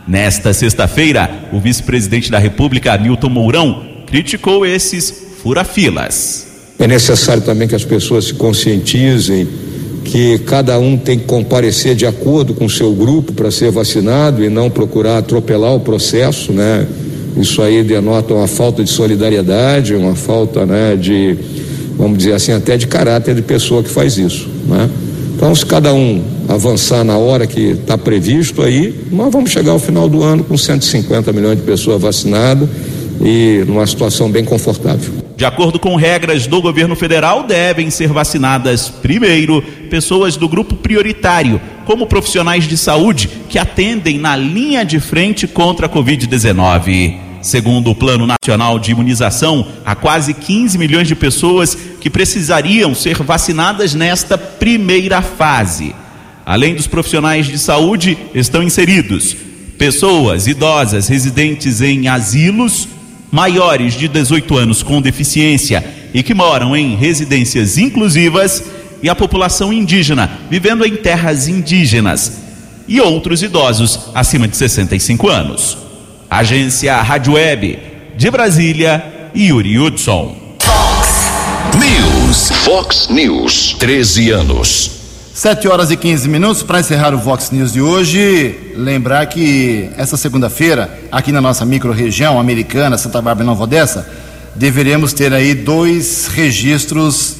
Nesta 0.06 0.52
sexta-feira, 0.52 1.48
o 1.52 1.58
vice-presidente 1.58 2.30
da 2.30 2.38
República, 2.38 2.94
Hamilton 2.94 3.30
Mourão, 3.30 3.86
criticou 4.06 4.64
esses 4.64 5.26
furafilas. 5.42 6.46
É 6.78 6.86
necessário 6.86 7.42
também 7.42 7.66
que 7.66 7.74
as 7.74 7.84
pessoas 7.84 8.26
se 8.26 8.34
conscientizem 8.34 9.65
que 10.06 10.38
cada 10.38 10.78
um 10.78 10.96
tem 10.96 11.18
que 11.18 11.24
comparecer 11.24 11.94
de 11.96 12.06
acordo 12.06 12.54
com 12.54 12.66
o 12.66 12.70
seu 12.70 12.92
grupo 12.92 13.32
para 13.32 13.50
ser 13.50 13.70
vacinado 13.70 14.44
e 14.44 14.48
não 14.48 14.70
procurar 14.70 15.18
atropelar 15.18 15.74
o 15.74 15.80
processo, 15.80 16.52
né? 16.52 16.86
Isso 17.36 17.60
aí 17.60 17.82
denota 17.82 18.32
uma 18.32 18.46
falta 18.46 18.82
de 18.82 18.88
solidariedade, 18.88 19.94
uma 19.94 20.14
falta, 20.14 20.64
né, 20.64 20.96
de, 20.96 21.36
vamos 21.98 22.18
dizer 22.18 22.32
assim, 22.32 22.52
até 22.52 22.76
de 22.76 22.86
caráter 22.86 23.34
de 23.34 23.42
pessoa 23.42 23.82
que 23.82 23.90
faz 23.90 24.16
isso, 24.16 24.48
né? 24.66 24.88
Então, 25.34 25.54
se 25.54 25.66
cada 25.66 25.92
um 25.92 26.22
avançar 26.48 27.04
na 27.04 27.18
hora 27.18 27.46
que 27.46 27.72
está 27.72 27.98
previsto 27.98 28.62
aí, 28.62 28.94
nós 29.10 29.30
vamos 29.30 29.50
chegar 29.50 29.72
ao 29.72 29.78
final 29.78 30.08
do 30.08 30.22
ano 30.22 30.44
com 30.44 30.56
150 30.56 31.30
milhões 31.32 31.58
de 31.58 31.62
pessoas 31.62 32.00
vacinadas 32.00 32.66
e 33.20 33.62
numa 33.66 33.86
situação 33.86 34.30
bem 34.30 34.44
confortável. 34.44 35.26
De 35.36 35.44
acordo 35.44 35.78
com 35.78 35.94
regras 35.96 36.46
do 36.46 36.62
governo 36.62 36.96
federal, 36.96 37.42
devem 37.46 37.90
ser 37.90 38.08
vacinadas 38.08 38.88
primeiro 38.88 39.62
pessoas 39.86 40.36
do 40.36 40.48
grupo 40.48 40.76
prioritário, 40.76 41.60
como 41.84 42.06
profissionais 42.06 42.64
de 42.64 42.76
saúde 42.76 43.28
que 43.48 43.58
atendem 43.58 44.18
na 44.18 44.36
linha 44.36 44.84
de 44.84 45.00
frente 45.00 45.46
contra 45.46 45.86
a 45.86 45.88
Covid-19. 45.88 47.18
Segundo 47.40 47.90
o 47.90 47.94
Plano 47.94 48.26
Nacional 48.26 48.78
de 48.78 48.90
Imunização, 48.90 49.66
há 49.84 49.94
quase 49.94 50.34
15 50.34 50.76
milhões 50.76 51.06
de 51.06 51.14
pessoas 51.14 51.76
que 52.00 52.10
precisariam 52.10 52.94
ser 52.94 53.22
vacinadas 53.22 53.94
nesta 53.94 54.36
primeira 54.36 55.22
fase. 55.22 55.94
Além 56.44 56.74
dos 56.74 56.86
profissionais 56.86 57.46
de 57.46 57.58
saúde, 57.58 58.18
estão 58.34 58.62
inseridos 58.62 59.36
pessoas 59.76 60.46
idosas 60.46 61.08
residentes 61.08 61.80
em 61.80 62.08
asilos, 62.08 62.88
maiores 63.30 63.94
de 63.94 64.08
18 64.08 64.56
anos 64.56 64.82
com 64.82 65.02
deficiência 65.02 65.84
e 66.14 66.22
que 66.22 66.34
moram 66.34 66.74
em 66.74 66.96
residências 66.96 67.76
inclusivas 67.76 68.64
e 69.02 69.08
a 69.08 69.14
população 69.14 69.72
indígena 69.72 70.30
vivendo 70.50 70.84
em 70.84 70.96
terras 70.96 71.48
indígenas 71.48 72.32
e 72.88 73.00
outros 73.00 73.42
idosos 73.42 73.98
acima 74.14 74.46
de 74.46 74.56
65 74.56 75.28
anos. 75.28 75.76
Agência 76.30 77.00
Rádio 77.02 77.34
Web 77.34 77.78
de 78.16 78.30
Brasília, 78.30 79.30
Yuri 79.36 79.78
Hudson. 79.78 80.36
Fox 80.60 81.30
News. 81.78 82.50
Fox 82.64 83.08
News. 83.08 83.76
13 83.78 84.30
anos. 84.30 84.90
7 85.34 85.68
horas 85.68 85.90
e 85.90 85.96
15 85.98 86.28
minutos 86.30 86.62
para 86.62 86.80
encerrar 86.80 87.12
o 87.14 87.18
Vox 87.18 87.50
News 87.50 87.74
de 87.74 87.80
hoje. 87.82 88.72
Lembrar 88.74 89.26
que 89.26 89.90
essa 89.98 90.16
segunda-feira, 90.16 90.98
aqui 91.12 91.30
na 91.30 91.42
nossa 91.42 91.64
microrregião 91.66 92.40
americana, 92.40 92.96
Santa 92.96 93.20
Bárbara 93.20 93.44
e 93.44 93.46
Nova 93.46 93.64
Odessa, 93.64 94.08
deveremos 94.54 95.12
ter 95.12 95.34
aí 95.34 95.54
dois 95.54 96.26
registros 96.28 97.35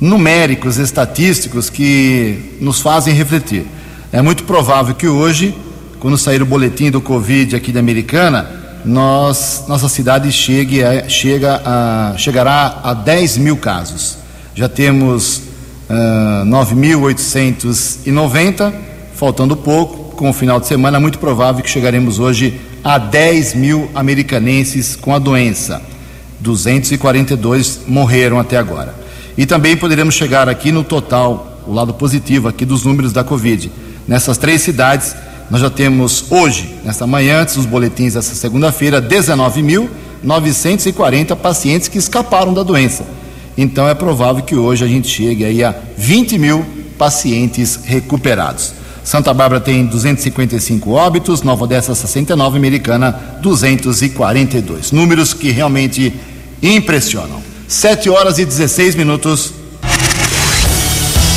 numéricos, 0.00 0.78
estatísticos 0.78 1.68
que 1.70 2.56
nos 2.60 2.80
fazem 2.80 3.14
refletir. 3.14 3.66
É 4.12 4.20
muito 4.22 4.44
provável 4.44 4.94
que 4.94 5.08
hoje, 5.08 5.52
quando 5.98 6.16
sair 6.18 6.42
o 6.42 6.46
boletim 6.46 6.90
do 6.90 7.00
Covid 7.00 7.56
aqui 7.56 7.72
da 7.72 7.80
Americana, 7.80 8.48
nós, 8.84 9.64
nossa 9.66 9.88
cidade 9.88 10.30
chegue 10.30 10.84
a, 10.84 11.08
chega 11.08 11.60
a, 11.64 12.14
chegará 12.16 12.80
a 12.82 12.92
10 12.94 13.38
mil 13.38 13.56
casos. 13.56 14.18
Já 14.54 14.68
temos 14.68 15.42
uh, 15.90 16.44
9.890, 16.46 18.72
faltando 19.14 19.56
pouco, 19.56 20.14
com 20.16 20.30
o 20.30 20.32
final 20.32 20.60
de 20.60 20.66
semana, 20.66 20.96
é 20.96 21.00
muito 21.00 21.18
provável 21.18 21.62
que 21.62 21.68
chegaremos 21.68 22.18
hoje 22.18 22.58
a 22.82 22.96
10 22.96 23.52
mil 23.54 23.90
americanenses 23.94 24.96
com 24.96 25.14
a 25.14 25.18
doença. 25.18 25.82
242 26.40 27.80
morreram 27.86 28.38
até 28.38 28.56
agora. 28.56 29.05
E 29.36 29.44
também 29.44 29.76
poderemos 29.76 30.14
chegar 30.14 30.48
aqui 30.48 30.72
no 30.72 30.82
total, 30.82 31.60
o 31.66 31.74
lado 31.74 31.92
positivo 31.92 32.48
aqui 32.48 32.64
dos 32.64 32.84
números 32.84 33.12
da 33.12 33.22
Covid. 33.22 33.70
Nessas 34.08 34.38
três 34.38 34.62
cidades, 34.62 35.14
nós 35.50 35.60
já 35.60 35.68
temos 35.68 36.24
hoje, 36.30 36.74
nesta 36.84 37.06
manhã, 37.06 37.42
antes 37.42 37.56
dos 37.56 37.66
boletins 37.66 38.14
dessa 38.14 38.34
segunda-feira, 38.34 39.02
19.940 39.02 41.36
pacientes 41.36 41.88
que 41.88 41.98
escaparam 41.98 42.54
da 42.54 42.62
doença. 42.62 43.04
Então 43.56 43.88
é 43.88 43.94
provável 43.94 44.42
que 44.42 44.56
hoje 44.56 44.84
a 44.84 44.88
gente 44.88 45.08
chegue 45.08 45.42
aí 45.44 45.64
a 45.64 45.74
20 45.96 46.38
mil 46.38 46.64
pacientes 46.98 47.78
recuperados. 47.84 48.74
Santa 49.04 49.32
Bárbara 49.32 49.60
tem 49.60 49.86
255 49.86 50.90
óbitos, 50.90 51.42
Nova 51.42 51.62
Odessa 51.64 51.94
69, 51.94 52.58
Americana 52.58 53.38
242. 53.40 54.90
Números 54.90 55.32
que 55.32 55.50
realmente 55.50 56.12
impressionam. 56.60 57.40
7 57.68 58.08
horas 58.08 58.38
e 58.38 58.44
16 58.44 58.94
minutos. 58.94 59.52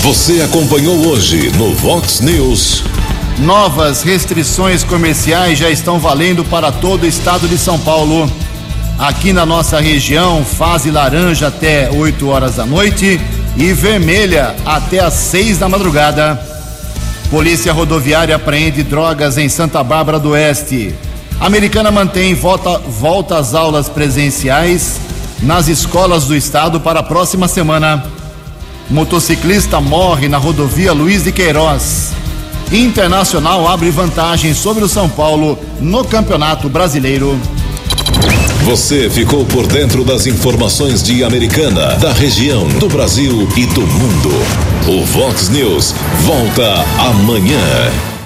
Você 0.04 0.42
acompanhou 0.44 1.08
hoje 1.08 1.52
no 1.58 1.74
Vox 1.74 2.22
News. 2.22 2.84
Novas 3.40 4.04
restrições 4.04 4.84
comerciais 4.84 5.58
já 5.58 5.72
estão 5.72 5.98
valendo 5.98 6.46
para 6.46 6.72
todo 6.72 7.04
o 7.04 7.08
estado 7.08 7.48
de 7.48 7.58
São 7.58 7.80
Paulo. 7.80 8.32
Aqui 9.00 9.34
na 9.34 9.44
nossa 9.44 9.80
região, 9.80 10.46
fase 10.46 10.92
laranja 10.92 11.48
até 11.48 11.90
8 11.90 12.28
horas 12.28 12.58
da 12.58 12.66
noite 12.66 13.20
e 13.58 13.74
vermelha 13.74 14.56
até 14.66 15.00
às 15.00 15.14
6 15.14 15.58
da 15.58 15.68
madrugada. 15.68 16.40
Polícia 17.32 17.74
Rodoviária 17.74 18.36
apreende 18.36 18.84
drogas 18.84 19.38
em 19.38 19.50
Santa 19.50 19.84
Bárbara 19.84 20.20
do 20.20 20.30
Oeste. 20.30 20.94
Americana 21.40 21.90
mantém 21.90 22.36
volta, 22.36 22.78
volta 22.78 23.38
às 23.38 23.56
aulas 23.56 23.90
presenciais 23.90 25.09
nas 25.42 25.68
escolas 25.68 26.26
do 26.26 26.36
estado 26.36 26.80
para 26.80 27.00
a 27.00 27.04
próxima 27.04 27.48
semana. 27.48 28.04
Motociclista 28.90 29.80
morre 29.80 30.28
na 30.28 30.38
rodovia 30.38 30.94
Luiz 30.94 31.24
de 31.24 31.32
Queiroz. 31.32 32.12
Internacional 32.72 33.68
abre 33.68 33.90
vantagem 33.90 34.54
sobre 34.54 34.84
o 34.84 34.90
São 34.90 35.10
Paulo 35.10 35.58
no 35.80 36.04
Campeonato 36.04 36.70
Brasileiro. 36.70 37.40
Você 38.64 39.10
ficou 39.10 39.46
por 39.46 39.66
dentro 39.66 40.04
das 40.04 40.28
informações 40.28 41.02
de 41.02 41.24
Americana, 41.24 41.96
da 41.96 42.14
região, 42.14 42.68
do 42.68 42.88
Brasil 42.88 43.48
e 43.56 43.66
do 43.66 43.82
mundo. 43.82 44.30
O 44.88 45.06
Vox 45.06 45.50
News 45.50 45.96
volta 46.26 46.86
amanhã. 47.00 48.19